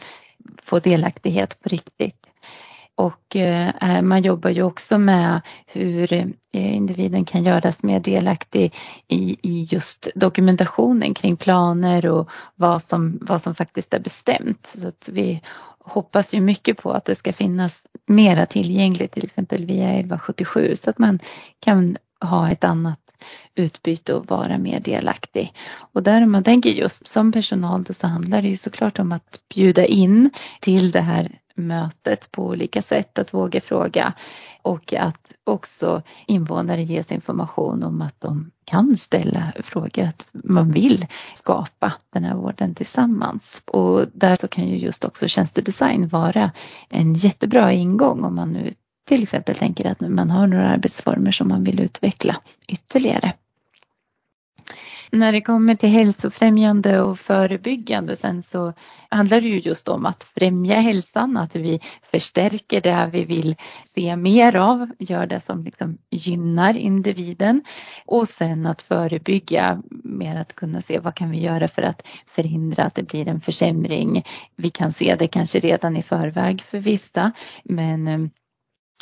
få 0.63 0.79
delaktighet 0.79 1.61
på 1.63 1.69
riktigt. 1.69 2.27
Och 3.01 3.37
eh, 3.37 3.69
eh, 3.69 4.03
man 4.03 4.23
jobbar 4.23 4.51
ju 4.51 4.63
också 4.63 4.99
med 4.99 5.41
hur 5.67 6.13
eh, 6.13 6.27
individen 6.53 7.25
kan 7.25 7.45
göras 7.45 7.83
mer 7.83 8.01
delaktig 8.01 8.75
i, 9.09 9.37
i 9.43 9.69
just 9.71 10.09
dokumentationen 10.15 11.15
kring 11.15 11.37
planer 11.37 12.07
och 12.07 12.29
vad 12.57 12.83
som, 12.83 13.19
vad 13.21 13.43
som 13.43 13.55
faktiskt 13.55 13.95
är 13.95 13.99
bestämt. 13.99 14.67
Så 14.67 14.89
att 14.89 15.09
vi 15.13 15.43
hoppas 15.79 16.35
ju 16.35 16.41
mycket 16.41 16.83
på 16.83 16.93
att 16.93 17.05
det 17.05 17.15
ska 17.15 17.33
finnas 17.33 17.87
mera 18.07 18.47
tillgängligt 18.47 19.13
till 19.13 19.25
exempel 19.25 19.67
via 19.67 19.89
1177 19.89 20.77
så 20.77 20.91
att 20.91 20.99
man 20.99 21.19
kan 21.61 21.97
ha 22.21 22.51
ett 22.51 22.65
annat 22.65 22.99
utbyte 23.55 24.15
och 24.15 24.27
vara 24.27 24.59
mer 24.59 24.81
delaktig. 24.81 25.55
Och 25.93 26.03
där 26.03 26.23
om 26.23 26.33
man 26.33 26.45
tänker 26.45 26.71
just 26.71 27.09
som 27.09 27.33
personal 27.33 27.83
då 27.83 27.93
så 27.93 28.07
handlar 28.07 28.43
det 28.43 28.49
ju 28.49 28.57
såklart 28.57 28.99
om 28.99 29.13
att 29.13 29.41
bjuda 29.55 29.87
in 29.87 30.31
till 30.61 30.91
det 30.91 31.01
här 31.01 31.41
mötet 31.55 32.33
på 32.33 32.47
olika 32.47 32.83
sätt, 32.83 33.19
att 33.19 33.35
våga 33.35 33.61
fråga 33.61 34.13
och 34.63 34.95
att 34.95 35.33
också 35.45 36.03
invånare 36.27 36.83
ges 36.83 37.13
information 37.13 37.83
om 37.83 38.03
att 38.03 38.21
de 38.21 38.51
kan 38.65 38.97
ställa 38.97 39.53
frågor, 39.57 40.05
att 40.05 40.27
man 40.33 40.73
vill 40.73 41.07
skapa 41.35 41.93
den 42.13 42.25
här 42.25 42.35
vården 42.35 42.75
tillsammans. 42.75 43.63
Och 43.67 44.05
där 44.13 44.37
så 44.37 44.49
kan 44.49 44.69
ju 44.69 44.77
just 44.77 45.05
också 45.05 45.29
tjänstedesign 45.29 46.09
vara 46.09 46.51
en 46.89 47.15
jättebra 47.15 47.73
ingång 47.73 48.25
om 48.25 48.35
man 48.35 48.51
nu 48.53 48.75
till 49.11 49.23
exempel 49.23 49.55
tänker 49.55 49.91
att 49.91 50.01
man 50.01 50.31
har 50.31 50.47
några 50.47 50.69
arbetsformer 50.69 51.31
som 51.31 51.49
man 51.49 51.65
vill 51.65 51.81
utveckla 51.81 52.37
ytterligare. 52.69 53.33
När 55.11 55.33
det 55.33 55.41
kommer 55.41 55.75
till 55.75 55.89
hälsofrämjande 55.89 57.01
och 57.01 57.19
förebyggande 57.19 58.17
sen 58.17 58.43
så 58.43 58.73
handlar 59.09 59.41
det 59.41 59.49
ju 59.49 59.61
just 59.61 59.89
om 59.89 60.07
att 60.07 60.25
främja 60.25 60.81
hälsan, 60.81 61.37
att 61.37 61.57
vi 61.57 61.81
förstärker 62.11 62.81
det 62.81 63.09
vi 63.13 63.25
vill 63.25 63.57
se 63.85 64.17
mer 64.17 64.57
av, 64.57 64.91
gör 64.99 65.27
det 65.27 65.41
som 65.41 65.65
liksom 65.65 65.99
gynnar 66.11 66.77
individen 66.77 67.63
och 68.07 68.29
sen 68.29 68.67
att 68.67 68.83
förebygga 68.83 69.83
mer 69.91 70.41
att 70.41 70.55
kunna 70.55 70.83
se 70.83 70.99
vad 70.99 71.15
kan 71.15 71.31
vi 71.31 71.41
göra 71.41 71.69
för 71.69 71.83
att 71.83 72.07
förhindra 72.27 72.85
att 72.85 72.95
det 72.95 73.03
blir 73.03 73.29
en 73.29 73.41
försämring. 73.41 74.25
Vi 74.57 74.71
kan 74.71 74.93
se 74.93 75.17
det 75.19 75.29
kanske 75.29 75.59
redan 75.59 75.97
i 75.97 76.03
förväg 76.03 76.63
för 76.63 76.79
vissa 76.79 77.33
men 77.65 78.09
eh, 78.09 78.19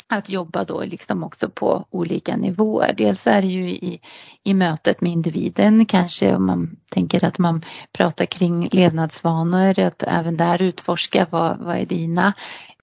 att 0.07 0.29
jobba 0.29 0.63
då 0.63 0.83
liksom 0.83 1.23
också 1.23 1.49
på 1.49 1.85
olika 1.89 2.37
nivåer. 2.37 2.93
Dels 2.97 3.27
är 3.27 3.41
det 3.41 3.47
ju 3.47 3.69
i, 3.69 4.01
i 4.43 4.53
mötet 4.53 5.01
med 5.01 5.11
individen 5.11 5.85
kanske 5.85 6.35
om 6.35 6.45
man 6.45 6.77
tänker 6.91 7.25
att 7.25 7.39
man 7.39 7.65
pratar 7.91 8.25
kring 8.25 8.69
levnadsvanor, 8.71 9.79
att 9.79 10.03
även 10.03 10.37
där 10.37 10.61
utforska 10.61 11.27
vad, 11.29 11.57
vad 11.59 11.77
är 11.77 11.85
dina 11.85 12.33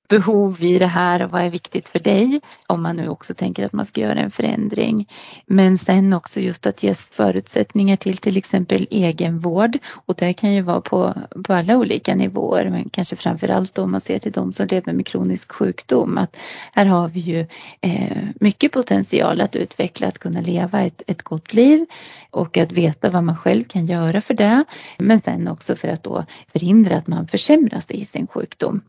behov 0.08 0.62
i 0.62 0.78
det 0.78 0.86
här 0.86 1.22
och 1.22 1.30
vad 1.30 1.42
är 1.42 1.50
viktigt 1.50 1.88
för 1.88 1.98
dig? 1.98 2.40
Om 2.66 2.82
man 2.82 2.96
nu 2.96 3.08
också 3.08 3.34
tänker 3.34 3.66
att 3.66 3.72
man 3.72 3.86
ska 3.86 4.00
göra 4.00 4.18
en 4.18 4.30
förändring. 4.30 5.08
Men 5.46 5.78
sen 5.78 6.12
också 6.12 6.40
just 6.40 6.66
att 6.66 6.82
ge 6.82 6.94
förutsättningar 6.94 7.96
till 7.96 8.16
till 8.16 8.36
exempel 8.36 8.86
egenvård. 8.90 9.78
Och 10.06 10.14
det 10.14 10.32
kan 10.32 10.52
ju 10.52 10.62
vara 10.62 10.80
på, 10.80 11.14
på 11.44 11.54
alla 11.54 11.76
olika 11.76 12.14
nivåer. 12.14 12.68
Men 12.70 12.88
kanske 12.88 13.16
framförallt 13.16 13.78
om 13.78 13.92
man 13.92 14.00
ser 14.00 14.18
till 14.18 14.32
de 14.32 14.52
som 14.52 14.66
lever 14.66 14.92
med 14.92 15.06
kronisk 15.06 15.52
sjukdom. 15.52 16.18
Att 16.18 16.36
här 16.72 16.86
har 16.86 17.08
vi 17.08 17.20
ju 17.20 17.46
eh, 17.80 18.16
mycket 18.40 18.72
potential 18.72 19.40
att 19.40 19.56
utveckla 19.56 20.06
att 20.08 20.18
kunna 20.18 20.40
leva 20.40 20.82
ett, 20.82 21.02
ett 21.06 21.22
gott 21.22 21.54
liv. 21.54 21.86
Och 22.30 22.56
att 22.56 22.72
veta 22.72 23.10
vad 23.10 23.24
man 23.24 23.36
själv 23.36 23.64
kan 23.64 23.86
göra 23.86 24.20
för 24.20 24.34
det. 24.34 24.64
Men 24.98 25.20
sen 25.20 25.48
också 25.48 25.76
för 25.76 25.88
att 25.88 26.02
då 26.02 26.24
förhindra 26.52 26.96
att 26.96 27.06
man 27.06 27.28
försämras 27.28 27.90
i 27.90 28.04
sin 28.04 28.26
sjukdom. 28.26 28.82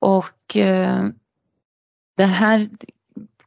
Och 0.00 0.56
eh, 0.56 1.04
det 2.16 2.24
här 2.24 2.68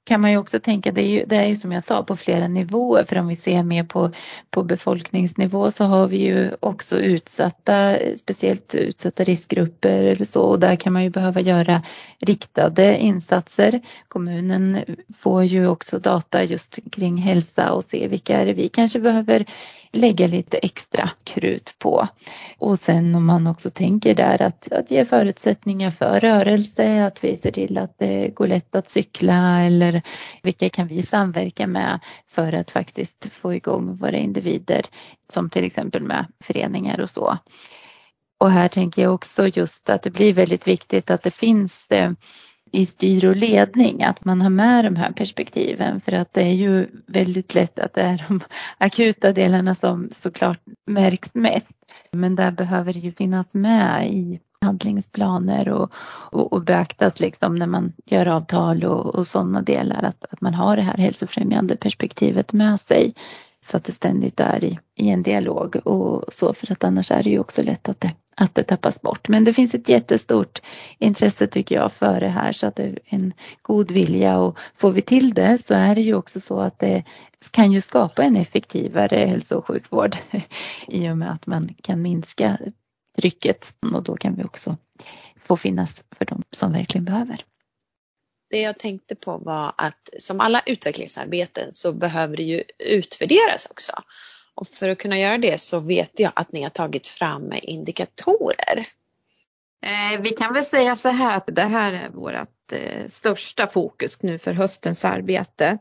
kan 0.05 0.21
man 0.21 0.31
ju 0.31 0.37
också 0.37 0.59
tänka, 0.59 0.91
det 0.91 1.01
är 1.01 1.07
ju, 1.07 1.25
det 1.25 1.35
är 1.35 1.47
ju 1.47 1.55
som 1.55 1.71
jag 1.71 1.83
sa 1.83 2.03
på 2.03 2.15
flera 2.15 2.47
nivåer 2.47 3.03
för 3.03 3.17
om 3.17 3.27
vi 3.27 3.35
ser 3.35 3.63
mer 3.63 3.83
på, 3.83 4.11
på 4.49 4.63
befolkningsnivå 4.63 5.71
så 5.71 5.83
har 5.83 6.07
vi 6.07 6.17
ju 6.17 6.51
också 6.59 6.99
utsatta, 6.99 7.97
speciellt 8.15 8.75
utsatta 8.75 9.23
riskgrupper 9.23 10.03
eller 10.03 10.25
så 10.25 10.41
och 10.41 10.59
där 10.59 10.75
kan 10.75 10.93
man 10.93 11.03
ju 11.03 11.09
behöva 11.09 11.41
göra 11.41 11.81
riktade 12.19 12.97
insatser. 12.97 13.81
Kommunen 14.07 14.79
får 15.17 15.43
ju 15.43 15.67
också 15.67 15.99
data 15.99 16.43
just 16.43 16.79
kring 16.91 17.17
hälsa 17.17 17.71
och 17.71 17.83
se 17.83 18.07
vilka 18.07 18.37
är 18.37 18.45
det 18.45 18.53
vi 18.53 18.69
kanske 18.69 18.99
behöver 18.99 19.45
lägga 19.93 20.27
lite 20.27 20.57
extra 20.57 21.09
krut 21.23 21.75
på. 21.79 22.07
Och 22.57 22.79
sen 22.79 23.15
om 23.15 23.25
man 23.25 23.47
också 23.47 23.69
tänker 23.69 24.13
där 24.13 24.41
att, 24.41 24.71
att 24.71 24.91
ge 24.91 25.05
förutsättningar 25.05 25.91
för 25.91 26.19
rörelse, 26.19 27.05
att 27.05 27.23
vi 27.23 27.37
ser 27.37 27.51
till 27.51 27.77
att 27.77 27.95
det 27.97 28.27
går 28.27 28.47
lätt 28.47 28.75
att 28.75 28.89
cykla 28.89 29.61
eller 29.61 30.01
vilka 30.43 30.69
kan 30.69 30.87
vi 30.87 31.03
samverka 31.03 31.67
med 31.67 31.99
för 32.27 32.53
att 32.53 32.71
faktiskt 32.71 33.25
få 33.31 33.53
igång 33.53 33.97
våra 33.97 34.17
individer 34.17 34.81
som 35.33 35.49
till 35.49 35.63
exempel 35.63 36.01
med 36.01 36.25
föreningar 36.43 36.99
och 36.99 37.09
så. 37.09 37.37
Och 38.39 38.51
här 38.51 38.67
tänker 38.67 39.01
jag 39.01 39.13
också 39.13 39.47
just 39.47 39.89
att 39.89 40.03
det 40.03 40.09
blir 40.09 40.33
väldigt 40.33 40.67
viktigt 40.67 41.11
att 41.11 41.23
det 41.23 41.31
finns 41.31 41.85
eh, 41.91 42.11
i 42.73 42.85
styr 42.85 43.25
och 43.25 43.35
ledning, 43.35 44.03
att 44.03 44.25
man 44.25 44.41
har 44.41 44.49
med 44.49 44.85
de 44.85 44.95
här 44.95 45.11
perspektiven 45.11 46.01
för 46.01 46.11
att 46.11 46.33
det 46.33 46.41
är 46.41 46.53
ju 46.53 46.87
väldigt 47.07 47.55
lätt 47.55 47.79
att 47.79 47.93
det 47.93 48.01
är 48.01 48.25
de 48.27 48.39
akuta 48.77 49.33
delarna 49.33 49.75
som 49.75 50.09
såklart 50.19 50.59
märks 50.85 51.29
mest. 51.33 51.71
Men 52.11 52.35
där 52.35 52.51
behöver 52.51 52.93
det 52.93 52.99
ju 52.99 53.11
finnas 53.11 53.53
med 53.53 54.09
i 54.09 54.39
handlingsplaner 54.61 55.69
och, 55.69 55.91
och, 56.31 56.53
och 56.53 56.63
beaktas 56.63 57.19
liksom 57.19 57.55
när 57.55 57.67
man 57.67 57.93
gör 58.05 58.25
avtal 58.25 58.83
och, 58.83 59.15
och 59.15 59.27
sådana 59.27 59.61
delar 59.61 60.03
att, 60.03 60.25
att 60.29 60.41
man 60.41 60.53
har 60.53 60.75
det 60.75 60.81
här 60.81 60.97
hälsofrämjande 60.97 61.75
perspektivet 61.75 62.53
med 62.53 62.79
sig 62.79 63.13
så 63.65 63.77
att 63.77 63.83
det 63.83 63.91
ständigt 63.91 64.39
är 64.39 64.63
i, 64.63 64.79
i 64.95 65.09
en 65.09 65.23
dialog 65.23 65.75
och 65.75 66.33
så 66.33 66.53
för 66.53 66.71
att 66.71 66.83
annars 66.83 67.11
är 67.11 67.23
det 67.23 67.29
ju 67.29 67.39
också 67.39 67.63
lätt 67.63 67.89
att 67.89 68.01
det 68.01 68.11
att 68.35 68.55
det 68.55 68.63
tappas 68.63 69.01
bort. 69.01 69.27
Men 69.27 69.43
det 69.43 69.53
finns 69.53 69.75
ett 69.75 69.89
jättestort 69.89 70.61
intresse 70.99 71.47
tycker 71.47 71.75
jag 71.75 71.91
för 71.91 72.19
det 72.19 72.27
här 72.27 72.51
så 72.51 72.67
att 72.67 72.75
det 72.75 72.83
är 72.83 72.99
en 73.05 73.33
god 73.61 73.91
vilja 73.91 74.39
och 74.39 74.57
får 74.77 74.91
vi 74.91 75.01
till 75.01 75.33
det 75.33 75.65
så 75.65 75.73
är 75.73 75.95
det 75.95 76.01
ju 76.01 76.15
också 76.15 76.39
så 76.39 76.59
att 76.59 76.79
det 76.79 77.03
kan 77.51 77.71
ju 77.71 77.81
skapa 77.81 78.23
en 78.23 78.35
effektivare 78.35 79.15
hälso 79.15 79.55
och 79.55 79.67
sjukvård 79.67 80.17
i 80.87 81.09
och 81.09 81.17
med 81.17 81.31
att 81.31 81.47
man 81.47 81.75
kan 81.81 82.01
minska 82.01 82.57
trycket 83.17 83.75
och 83.93 84.03
då 84.03 84.15
kan 84.15 84.35
vi 84.35 84.43
också 84.43 84.77
få 85.43 85.57
finnas 85.57 86.03
för 86.17 86.25
de 86.25 86.43
som 86.51 86.71
verkligen 86.71 87.05
behöver. 87.05 87.45
Det 88.49 88.61
jag 88.61 88.79
tänkte 88.79 89.15
på 89.15 89.37
var 89.37 89.73
att 89.77 90.09
som 90.19 90.39
alla 90.39 90.61
utvecklingsarbeten 90.65 91.73
så 91.73 91.93
behöver 91.93 92.37
det 92.37 92.43
ju 92.43 92.63
utvärderas 92.79 93.67
också. 93.71 93.93
Och 94.55 94.67
för 94.67 94.89
att 94.89 94.97
kunna 94.97 95.19
göra 95.19 95.37
det 95.37 95.61
så 95.61 95.79
vet 95.79 96.19
jag 96.19 96.31
att 96.35 96.51
ni 96.51 96.63
har 96.63 96.69
tagit 96.69 97.07
fram 97.07 97.53
indikatorer. 97.61 98.87
Eh, 99.83 100.21
vi 100.21 100.29
kan 100.29 100.53
väl 100.53 100.63
säga 100.63 100.95
så 100.95 101.09
här 101.09 101.37
att 101.37 101.43
det 101.47 101.61
här 101.61 101.91
är 101.91 102.09
vårt 102.09 102.71
eh, 102.71 103.07
största 103.07 103.67
fokus 103.67 104.21
nu 104.21 104.37
för 104.37 104.53
höstens 104.53 105.05
arbete. 105.05 105.77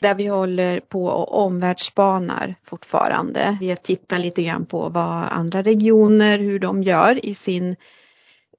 Där 0.00 0.14
vi 0.14 0.26
håller 0.26 0.80
på 0.80 1.06
och 1.06 1.44
omvärldsspanar 1.44 2.54
fortfarande. 2.64 3.58
Vi 3.60 3.76
tittar 3.76 4.18
lite 4.18 4.42
grann 4.42 4.66
på 4.66 4.88
vad 4.88 5.24
andra 5.30 5.62
regioner, 5.62 6.38
hur 6.38 6.58
de 6.58 6.82
gör 6.82 7.26
i 7.26 7.34
sin 7.34 7.76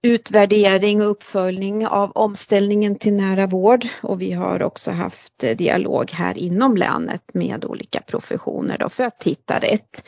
utvärdering 0.04 1.02
och 1.02 1.12
uppföljning 1.12 1.88
av 1.88 2.12
omställningen 2.12 2.96
till 2.96 3.14
nära 3.14 3.48
vård. 3.48 3.86
Och 4.04 4.22
vi 4.22 4.32
har 4.32 4.64
också 4.64 4.92
haft 4.92 5.40
dialog 5.40 6.12
här 6.12 6.38
inom 6.38 6.78
länet 6.78 7.34
med 7.34 7.66
olika 7.66 8.02
professioner 8.02 8.78
då 8.78 8.90
för 8.90 9.04
att 9.04 9.24
hitta 9.24 9.60
rätt 9.60 10.04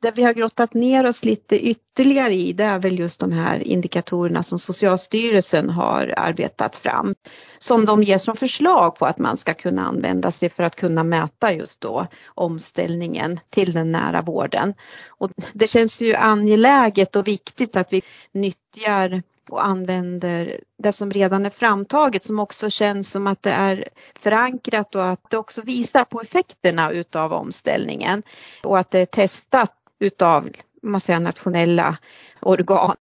det 0.00 0.10
vi 0.10 0.22
har 0.22 0.32
grottat 0.32 0.74
ner 0.74 1.06
oss 1.06 1.24
lite 1.24 1.66
ytterligare 1.66 2.34
i 2.34 2.52
det 2.52 2.64
är 2.64 2.78
väl 2.78 2.98
just 2.98 3.20
de 3.20 3.32
här 3.32 3.68
indikatorerna 3.68 4.42
som 4.42 4.58
Socialstyrelsen 4.58 5.70
har 5.70 6.14
arbetat 6.16 6.76
fram. 6.76 7.14
Som 7.58 7.84
de 7.84 8.02
ger 8.02 8.18
som 8.18 8.36
förslag 8.36 8.96
på 8.96 9.06
att 9.06 9.18
man 9.18 9.36
ska 9.36 9.54
kunna 9.54 9.86
använda 9.86 10.30
sig 10.30 10.48
för 10.48 10.62
att 10.62 10.76
kunna 10.76 11.04
mäta 11.04 11.52
just 11.52 11.80
då 11.80 12.06
omställningen 12.26 13.40
till 13.50 13.72
den 13.72 13.92
nära 13.92 14.22
vården. 14.22 14.74
Och 15.08 15.30
det 15.52 15.66
känns 15.66 16.00
ju 16.00 16.14
angeläget 16.14 17.16
och 17.16 17.28
viktigt 17.28 17.76
att 17.76 17.92
vi 17.92 18.02
nyttjar 18.32 19.22
och 19.50 19.66
använder 19.66 20.60
det 20.78 20.92
som 20.92 21.10
redan 21.10 21.46
är 21.46 21.50
framtaget 21.50 22.22
som 22.22 22.38
också 22.38 22.70
känns 22.70 23.10
som 23.10 23.26
att 23.26 23.42
det 23.42 23.50
är 23.50 23.88
förankrat 24.14 24.94
och 24.94 25.06
att 25.06 25.30
det 25.30 25.36
också 25.36 25.62
visar 25.62 26.04
på 26.04 26.20
effekterna 26.20 26.90
utav 26.90 27.32
omställningen 27.32 28.22
och 28.62 28.78
att 28.78 28.90
det 28.90 28.98
är 28.98 29.06
testat 29.06 29.77
utav 30.00 30.48
man 30.82 31.00
säger, 31.00 31.20
nationella 31.20 31.96
organ. 32.40 32.96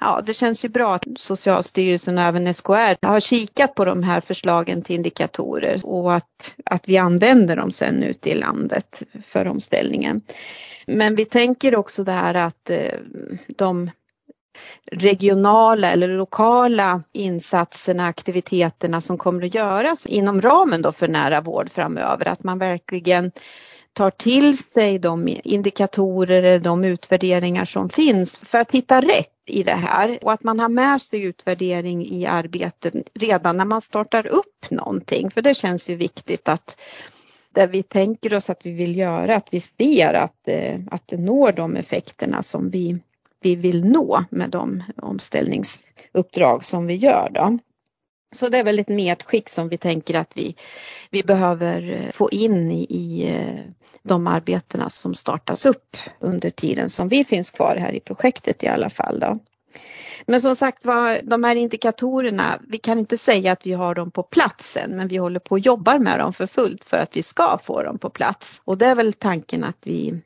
Ja, 0.00 0.22
det 0.26 0.34
känns 0.34 0.64
ju 0.64 0.68
bra 0.68 0.94
att 0.94 1.04
Socialstyrelsen 1.16 2.18
och 2.18 2.24
även 2.24 2.54
SKR 2.54 3.06
har 3.06 3.20
kikat 3.20 3.74
på 3.74 3.84
de 3.84 4.02
här 4.02 4.20
förslagen 4.20 4.82
till 4.82 4.96
indikatorer 4.96 5.80
och 5.84 6.14
att, 6.14 6.54
att 6.64 6.88
vi 6.88 6.96
använder 6.98 7.56
dem 7.56 7.70
sen 7.70 8.02
ute 8.02 8.30
i 8.30 8.34
landet 8.34 9.02
för 9.26 9.46
omställningen. 9.46 10.20
Men 10.86 11.14
vi 11.14 11.24
tänker 11.24 11.76
också 11.76 12.04
det 12.04 12.12
här 12.12 12.34
att 12.34 12.70
eh, 12.70 12.94
de 13.56 13.90
regionala 14.92 15.92
eller 15.92 16.08
lokala 16.08 17.02
insatserna, 17.12 18.06
aktiviteterna 18.06 19.00
som 19.00 19.18
kommer 19.18 19.46
att 19.46 19.54
göras 19.54 20.06
inom 20.06 20.40
ramen 20.40 20.82
då 20.82 20.92
för 20.92 21.08
nära 21.08 21.40
vård 21.40 21.70
framöver, 21.70 22.28
att 22.28 22.44
man 22.44 22.58
verkligen 22.58 23.32
tar 23.92 24.10
till 24.10 24.58
sig 24.58 24.98
de 24.98 25.36
indikatorer, 25.44 26.58
de 26.58 26.84
utvärderingar 26.84 27.64
som 27.64 27.88
finns 27.88 28.38
för 28.38 28.58
att 28.58 28.70
hitta 28.70 29.00
rätt 29.00 29.40
i 29.46 29.62
det 29.62 29.74
här 29.74 30.18
och 30.22 30.32
att 30.32 30.44
man 30.44 30.60
har 30.60 30.68
med 30.68 31.02
sig 31.02 31.22
utvärdering 31.22 32.06
i 32.06 32.26
arbetet 32.26 32.94
redan 33.14 33.56
när 33.56 33.64
man 33.64 33.82
startar 33.82 34.26
upp 34.26 34.70
någonting. 34.70 35.30
För 35.30 35.42
det 35.42 35.54
känns 35.54 35.90
ju 35.90 35.96
viktigt 35.96 36.48
att 36.48 36.76
där 37.54 37.66
vi 37.66 37.82
tänker 37.82 38.34
oss 38.34 38.50
att 38.50 38.66
vi 38.66 38.70
vill 38.70 38.96
göra, 38.96 39.36
att 39.36 39.48
vi 39.50 39.60
ser 39.60 40.14
att, 40.14 40.48
eh, 40.48 40.80
att 40.90 41.08
det 41.08 41.16
når 41.16 41.52
de 41.52 41.76
effekterna 41.76 42.42
som 42.42 42.70
vi, 42.70 42.98
vi 43.40 43.56
vill 43.56 43.84
nå 43.84 44.24
med 44.30 44.50
de 44.50 44.82
omställningsuppdrag 45.02 46.64
som 46.64 46.86
vi 46.86 46.94
gör. 46.94 47.30
Då. 47.34 47.58
Så 48.32 48.48
det 48.48 48.58
är 48.58 48.64
väl 48.64 48.78
ett 48.78 48.88
medskick 48.88 49.48
som 49.48 49.68
vi 49.68 49.78
tänker 49.78 50.14
att 50.14 50.30
vi, 50.34 50.54
vi 51.10 51.22
behöver 51.22 51.90
eh, 51.90 52.12
få 52.12 52.30
in 52.30 52.70
i, 52.70 52.86
i 52.90 53.30
eh, 53.30 53.60
de 54.02 54.26
arbetena 54.26 54.90
som 54.90 55.14
startas 55.14 55.66
upp 55.66 55.96
under 56.20 56.50
tiden 56.50 56.90
som 56.90 57.08
vi 57.08 57.24
finns 57.24 57.50
kvar 57.50 57.76
här 57.76 57.92
i 57.92 58.00
projektet 58.00 58.62
i 58.62 58.66
alla 58.66 58.90
fall. 58.90 59.20
Då. 59.20 59.38
Men 60.26 60.40
som 60.40 60.56
sagt 60.56 60.84
var, 60.84 61.20
de 61.22 61.44
här 61.44 61.56
indikatorerna, 61.56 62.60
vi 62.68 62.78
kan 62.78 62.98
inte 62.98 63.18
säga 63.18 63.52
att 63.52 63.66
vi 63.66 63.72
har 63.72 63.94
dem 63.94 64.10
på 64.10 64.22
platsen 64.22 64.96
men 64.96 65.08
vi 65.08 65.16
håller 65.16 65.40
på 65.40 65.50
och 65.50 65.58
jobbar 65.58 65.98
med 65.98 66.18
dem 66.18 66.32
för 66.32 66.46
fullt 66.46 66.84
för 66.84 66.96
att 66.96 67.16
vi 67.16 67.22
ska 67.22 67.58
få 67.64 67.82
dem 67.82 67.98
på 67.98 68.10
plats. 68.10 68.62
Och 68.64 68.78
det 68.78 68.86
är 68.86 68.94
väl 68.94 69.12
tanken 69.12 69.64
att 69.64 69.78
vi 69.82 70.20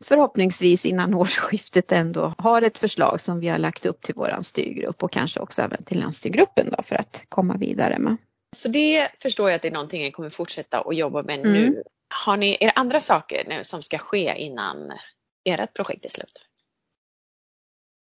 förhoppningsvis 0.00 0.86
innan 0.86 1.14
årsskiftet 1.24 1.92
ändå 1.92 2.34
har 2.38 2.62
ett 2.62 2.78
förslag 2.78 3.20
som 3.20 3.40
vi 3.40 3.48
har 3.48 3.58
lagt 3.58 3.86
upp 3.86 4.02
till 4.02 4.14
våran 4.14 4.44
styrgrupp 4.44 5.02
och 5.02 5.12
kanske 5.12 5.40
också 5.40 5.62
även 5.62 5.84
till 5.84 6.00
landstyrgruppen 6.00 6.70
då 6.76 6.82
för 6.82 6.96
att 6.96 7.24
komma 7.28 7.56
vidare 7.56 7.98
med. 7.98 8.16
Så 8.56 8.68
det 8.68 9.08
förstår 9.22 9.50
jag 9.50 9.56
att 9.56 9.62
det 9.62 9.68
är 9.68 9.72
någonting 9.72 10.02
ni 10.02 10.10
kommer 10.10 10.30
fortsätta 10.30 10.80
att 10.80 10.96
jobba 10.96 11.22
med 11.22 11.38
mm. 11.38 11.52
nu. 11.52 11.82
Har 12.24 12.36
ni 12.36 12.56
er 12.60 12.72
andra 12.74 13.00
saker 13.00 13.44
nu 13.48 13.64
som 13.64 13.82
ska 13.82 13.98
ske 13.98 14.34
innan 14.38 14.92
ert 15.44 15.74
projekt 15.74 16.04
är 16.04 16.08
slut? 16.08 16.46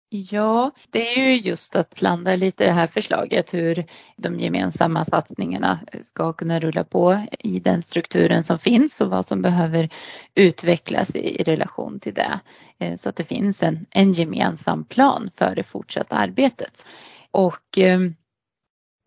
Ja, 0.09 0.71
det 0.89 1.19
är 1.19 1.29
ju 1.29 1.35
just 1.35 1.75
att 1.75 2.01
landa 2.01 2.35
lite 2.35 2.63
i 2.63 2.67
det 2.67 2.73
här 2.73 2.87
förslaget 2.87 3.53
hur 3.53 3.85
de 4.17 4.39
gemensamma 4.39 5.05
satsningarna 5.05 5.79
ska 6.03 6.33
kunna 6.33 6.59
rulla 6.59 6.83
på 6.83 7.25
i 7.39 7.59
den 7.59 7.83
strukturen 7.83 8.43
som 8.43 8.59
finns 8.59 9.01
och 9.01 9.09
vad 9.09 9.27
som 9.27 9.41
behöver 9.41 9.89
utvecklas 10.35 11.15
i, 11.15 11.43
relation 11.43 11.99
till 11.99 12.13
det. 12.13 12.39
Eh, 12.79 12.95
så 12.95 13.09
att 13.09 13.15
det 13.15 13.23
finns 13.23 13.63
en, 13.63 13.85
en 13.89 14.13
gemensam 14.13 14.85
plan 14.85 15.29
för 15.35 15.55
det 15.55 15.63
fortsatta 15.63 16.15
arbetet. 16.15 16.85
Och 17.31 17.77
ehm, 17.77 18.15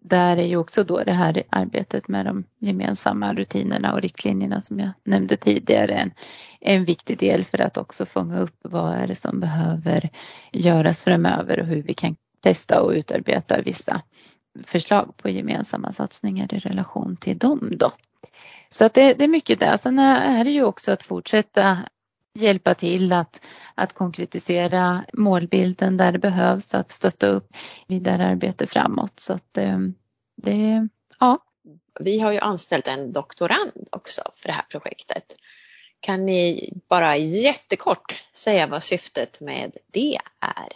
där 0.03 0.37
är 0.37 0.47
ju 0.47 0.57
också 0.57 0.85
då 0.85 1.05
det 1.05 1.13
här 1.13 1.43
arbetet 1.51 2.09
med 2.09 2.27
de 2.27 2.45
gemensamma 2.59 3.35
rutinerna 3.35 3.93
och 3.93 4.03
riktlinjerna 4.03 4.63
som 4.63 4.79
jag 4.79 4.91
nämnde 5.05 5.37
tidigare 5.37 5.95
en, 5.95 6.11
en 6.61 6.85
viktig 6.85 7.19
del 7.19 7.45
för 7.45 7.61
att 7.61 7.77
också 7.77 8.07
fånga 8.07 8.41
upp 8.41 8.57
vad 8.63 8.95
är 8.95 9.07
det 9.07 9.15
som 9.15 9.41
behöver 9.41 10.11
göras 10.53 11.03
framöver 11.03 11.61
och 11.61 11.67
hur 11.67 11.83
vi 11.83 11.95
kan 11.95 12.17
testa 12.43 12.83
och 12.83 12.91
utarbeta 12.91 13.63
vissa 13.63 14.03
förslag 14.67 15.17
på 15.17 15.29
gemensamma 15.29 15.93
satsningar 15.93 16.55
i 16.55 16.59
relation 16.59 17.17
till 17.17 17.39
dem 17.39 17.73
då. 17.77 17.93
Så 18.71 18.85
att 18.85 18.95
det, 18.95 19.15
det 19.15 19.25
är 19.25 19.29
mycket 19.29 19.61
där. 19.61 19.77
Sen 19.77 19.99
är 19.99 20.45
det 20.45 20.51
ju 20.51 20.65
också 20.65 20.93
att 20.93 21.03
fortsätta 21.03 21.79
hjälpa 22.35 22.75
till 22.75 23.13
att, 23.13 23.41
att 23.75 23.93
konkretisera 23.93 25.05
målbilden 25.13 25.97
där 25.97 26.13
det 26.13 26.19
behövs, 26.19 26.75
att 26.75 26.91
stötta 26.93 27.27
upp 27.27 27.57
vidare 27.87 28.27
arbete 28.27 28.67
framåt. 28.67 29.21
Så 29.21 29.33
att 29.33 29.59
ehm, 29.59 29.95
det, 30.37 30.89
ja. 31.21 31.39
Vi 32.01 32.21
har 32.21 32.33
ju 32.33 32.39
anställt 32.39 32.89
en 32.89 33.13
doktorand 33.13 33.89
också 33.93 34.23
för 34.35 34.49
det 34.49 34.53
här 34.53 34.65
projektet. 34.71 35.25
Kan 36.01 36.27
ni 36.27 36.73
bara 36.89 37.17
jättekort 37.17 38.23
säga 38.33 38.67
vad 38.67 38.83
syftet 38.83 39.41
med 39.41 39.77
det 39.93 40.19
är? 40.41 40.69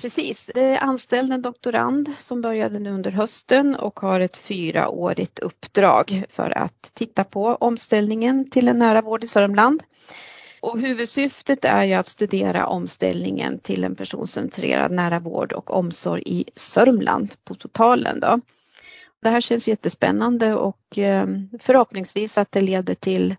Precis, 0.00 0.50
det 0.54 0.62
är 0.62 0.78
anställd 0.78 1.32
en 1.32 1.42
doktorand 1.42 2.12
som 2.18 2.42
började 2.42 2.78
nu 2.78 2.90
under 2.90 3.10
hösten 3.10 3.76
och 3.76 4.00
har 4.00 4.20
ett 4.20 4.36
fyraårigt 4.36 5.38
uppdrag 5.38 6.24
för 6.28 6.58
att 6.58 6.90
titta 6.94 7.24
på 7.24 7.46
omställningen 7.46 8.50
till 8.50 8.68
en 8.68 8.78
nära 8.78 9.02
vård 9.02 9.24
i 9.24 9.28
Sörmland. 9.28 9.82
Och 10.60 10.80
huvudsyftet 10.80 11.64
är 11.64 11.84
ju 11.84 11.94
att 11.94 12.06
studera 12.06 12.66
omställningen 12.66 13.58
till 13.58 13.84
en 13.84 13.94
personcentrerad 13.96 14.92
nära 14.92 15.18
vård 15.18 15.52
och 15.52 15.70
omsorg 15.70 16.22
i 16.26 16.44
Sörmland 16.56 17.34
på 17.44 17.54
totalen. 17.54 18.20
Då. 18.20 18.40
Det 19.22 19.28
här 19.28 19.40
känns 19.40 19.68
jättespännande 19.68 20.54
och 20.54 20.98
eh, 20.98 21.26
förhoppningsvis 21.60 22.38
att 22.38 22.52
det 22.52 22.60
leder 22.60 22.94
till 22.94 23.36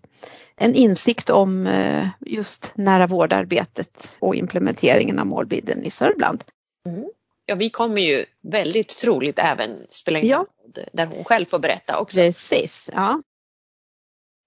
en 0.55 0.75
insikt 0.75 1.29
om 1.29 1.67
eh, 1.67 2.07
just 2.19 2.71
nära 2.75 3.07
vårdarbetet 3.07 4.17
och 4.19 4.35
implementeringen 4.35 5.19
av 5.19 5.25
målbilden 5.25 5.83
i 5.83 5.91
Sörmland. 5.91 6.43
Mm. 6.85 7.09
Ja, 7.45 7.55
vi 7.55 7.69
kommer 7.69 8.01
ju 8.01 8.25
väldigt 8.41 8.97
troligt 8.97 9.39
även 9.39 9.77
spela 9.89 10.19
in 10.19 10.27
ja. 10.27 10.45
där 10.93 11.05
hon 11.05 11.23
själv 11.23 11.45
får 11.45 11.59
berätta 11.59 11.99
också. 11.99 12.19
Precis, 12.19 12.89
ja. 12.93 13.21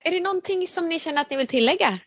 Är 0.05 0.11
det 0.11 0.21
någonting 0.21 0.67
som 0.67 0.89
ni 0.89 0.99
känner 0.99 1.21
att 1.21 1.31
ni 1.31 1.37
vill 1.37 1.47
tillägga? 1.47 1.99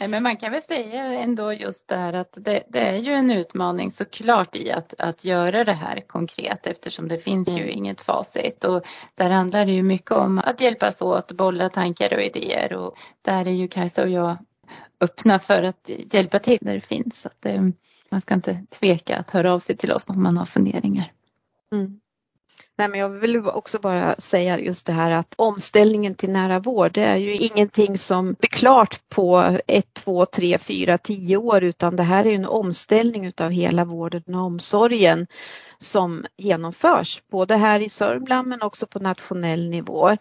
Men 0.00 0.22
man 0.22 0.36
kan 0.36 0.52
väl 0.52 0.62
säga 0.62 1.04
ändå 1.04 1.52
just 1.52 1.88
det 1.88 1.96
här 1.96 2.12
att 2.12 2.32
det, 2.32 2.62
det, 2.68 2.80
är 2.80 2.96
ju 2.96 3.12
en 3.12 3.30
utmaning 3.30 3.90
såklart 3.90 4.56
i 4.56 4.72
att, 4.72 4.94
att 4.98 5.24
göra 5.24 5.64
det 5.64 5.72
här 5.72 6.00
konkret 6.00 6.66
eftersom 6.66 7.08
det 7.08 7.18
finns 7.18 7.48
ju 7.48 7.62
mm. 7.62 7.68
inget 7.68 8.00
facit 8.00 8.64
och 8.64 8.86
där 9.14 9.30
handlar 9.30 9.66
det 9.66 9.72
ju 9.72 9.82
mycket 9.82 10.10
om 10.10 10.38
att 10.38 10.60
hjälpas 10.60 11.02
åt, 11.02 11.32
bolla 11.32 11.68
tankar 11.68 12.14
och 12.14 12.22
idéer 12.22 12.72
och 12.72 12.94
där 13.22 13.46
är 13.46 13.52
ju 13.52 13.68
Kajsa 13.68 14.02
och 14.02 14.10
jag 14.10 14.36
öppna 15.00 15.38
för 15.38 15.62
att 15.62 15.90
hjälpa 16.12 16.38
till 16.38 16.58
när 16.60 16.74
det 16.74 16.80
finns. 16.80 17.20
Så 17.20 17.28
att, 17.28 17.46
eh, 17.46 17.62
man 18.08 18.20
ska 18.20 18.34
inte 18.34 18.66
tveka 18.70 19.16
att 19.16 19.30
höra 19.30 19.52
av 19.52 19.58
sig 19.58 19.76
till 19.76 19.92
oss 19.92 20.08
om 20.08 20.22
man 20.22 20.36
har 20.36 20.46
funderingar. 20.46 21.12
Mm. 21.72 22.00
Nej, 22.78 22.88
men 22.88 23.00
jag 23.00 23.08
vill 23.08 23.46
också 23.46 23.78
bara 23.78 24.14
säga 24.18 24.58
just 24.58 24.86
det 24.86 24.92
här 24.92 25.10
att 25.10 25.34
omställningen 25.36 26.14
till 26.14 26.30
nära 26.30 26.58
vård 26.58 26.92
det 26.92 27.02
är 27.02 27.16
ju 27.16 27.34
ingenting 27.34 27.98
som 27.98 28.32
blir 28.32 28.48
klart 28.48 29.08
på 29.08 29.58
ett, 29.66 29.94
två, 29.94 30.26
tre, 30.26 30.58
fyra, 30.58 30.98
tio 30.98 31.36
år 31.36 31.64
utan 31.64 31.96
det 31.96 32.02
här 32.02 32.26
är 32.26 32.34
en 32.34 32.46
omställning 32.46 33.24
utav 33.24 33.50
hela 33.50 33.84
vården 33.84 34.34
och 34.34 34.40
omsorgen 34.40 35.26
som 35.78 36.24
genomförs 36.36 37.22
både 37.30 37.56
här 37.56 37.80
i 37.80 37.88
Sörmland 37.88 38.48
men 38.48 38.62
också 38.62 38.86
på 38.86 38.98
nationell 38.98 39.68
nivå 39.68 40.16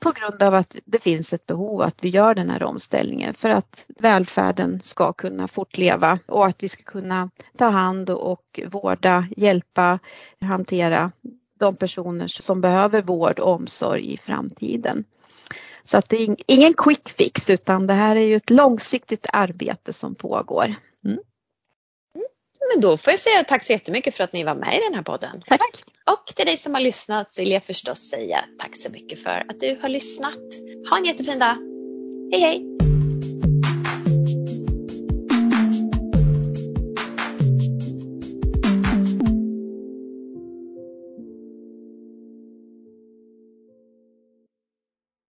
på 0.00 0.12
grund 0.12 0.42
av 0.42 0.54
att 0.54 0.76
det 0.84 1.02
finns 1.02 1.32
ett 1.32 1.46
behov 1.46 1.82
att 1.82 2.04
vi 2.04 2.08
gör 2.08 2.34
den 2.34 2.50
här 2.50 2.62
omställningen 2.62 3.34
för 3.34 3.48
att 3.48 3.84
välfärden 3.88 4.80
ska 4.82 5.12
kunna 5.12 5.48
fortleva 5.48 6.18
och 6.26 6.46
att 6.46 6.62
vi 6.62 6.68
ska 6.68 6.82
kunna 6.82 7.30
ta 7.56 7.68
hand 7.68 8.10
och 8.10 8.60
vårda, 8.66 9.26
hjälpa, 9.36 9.98
hantera 10.40 11.12
de 11.58 11.76
personer 11.76 12.26
som 12.28 12.60
behöver 12.60 13.02
vård 13.02 13.38
och 13.38 13.52
omsorg 13.52 14.12
i 14.12 14.16
framtiden. 14.16 15.04
Så 15.84 15.98
att 15.98 16.08
det 16.08 16.16
är 16.16 16.36
ingen 16.46 16.74
quick 16.74 17.08
fix 17.08 17.50
utan 17.50 17.86
det 17.86 17.94
här 17.94 18.16
är 18.16 18.20
ju 18.24 18.36
ett 18.36 18.50
långsiktigt 18.50 19.26
arbete 19.32 19.92
som 19.92 20.14
pågår. 20.14 20.74
Mm. 21.04 21.18
Men 22.74 22.80
då 22.80 22.96
får 22.96 23.10
jag 23.10 23.20
säga 23.20 23.44
tack 23.44 23.64
så 23.64 23.72
jättemycket 23.72 24.14
för 24.14 24.24
att 24.24 24.32
ni 24.32 24.44
var 24.44 24.54
med 24.54 24.76
i 24.76 24.80
den 24.80 24.94
här 24.94 25.02
podden. 25.02 25.42
Tack! 25.46 25.84
Och 26.10 26.26
till 26.26 26.46
dig 26.46 26.56
som 26.56 26.74
har 26.74 26.80
lyssnat 26.80 27.30
så 27.30 27.42
vill 27.42 27.50
jag 27.50 27.64
förstås 27.64 28.10
säga 28.10 28.44
tack 28.58 28.76
så 28.76 28.90
mycket 28.90 29.22
för 29.22 29.44
att 29.48 29.60
du 29.60 29.78
har 29.82 29.88
lyssnat. 29.88 30.38
Ha 30.90 30.98
en 30.98 31.04
jättefin 31.04 31.38
dag. 31.38 31.56
Hej 32.32 32.40
hej! 32.40 32.77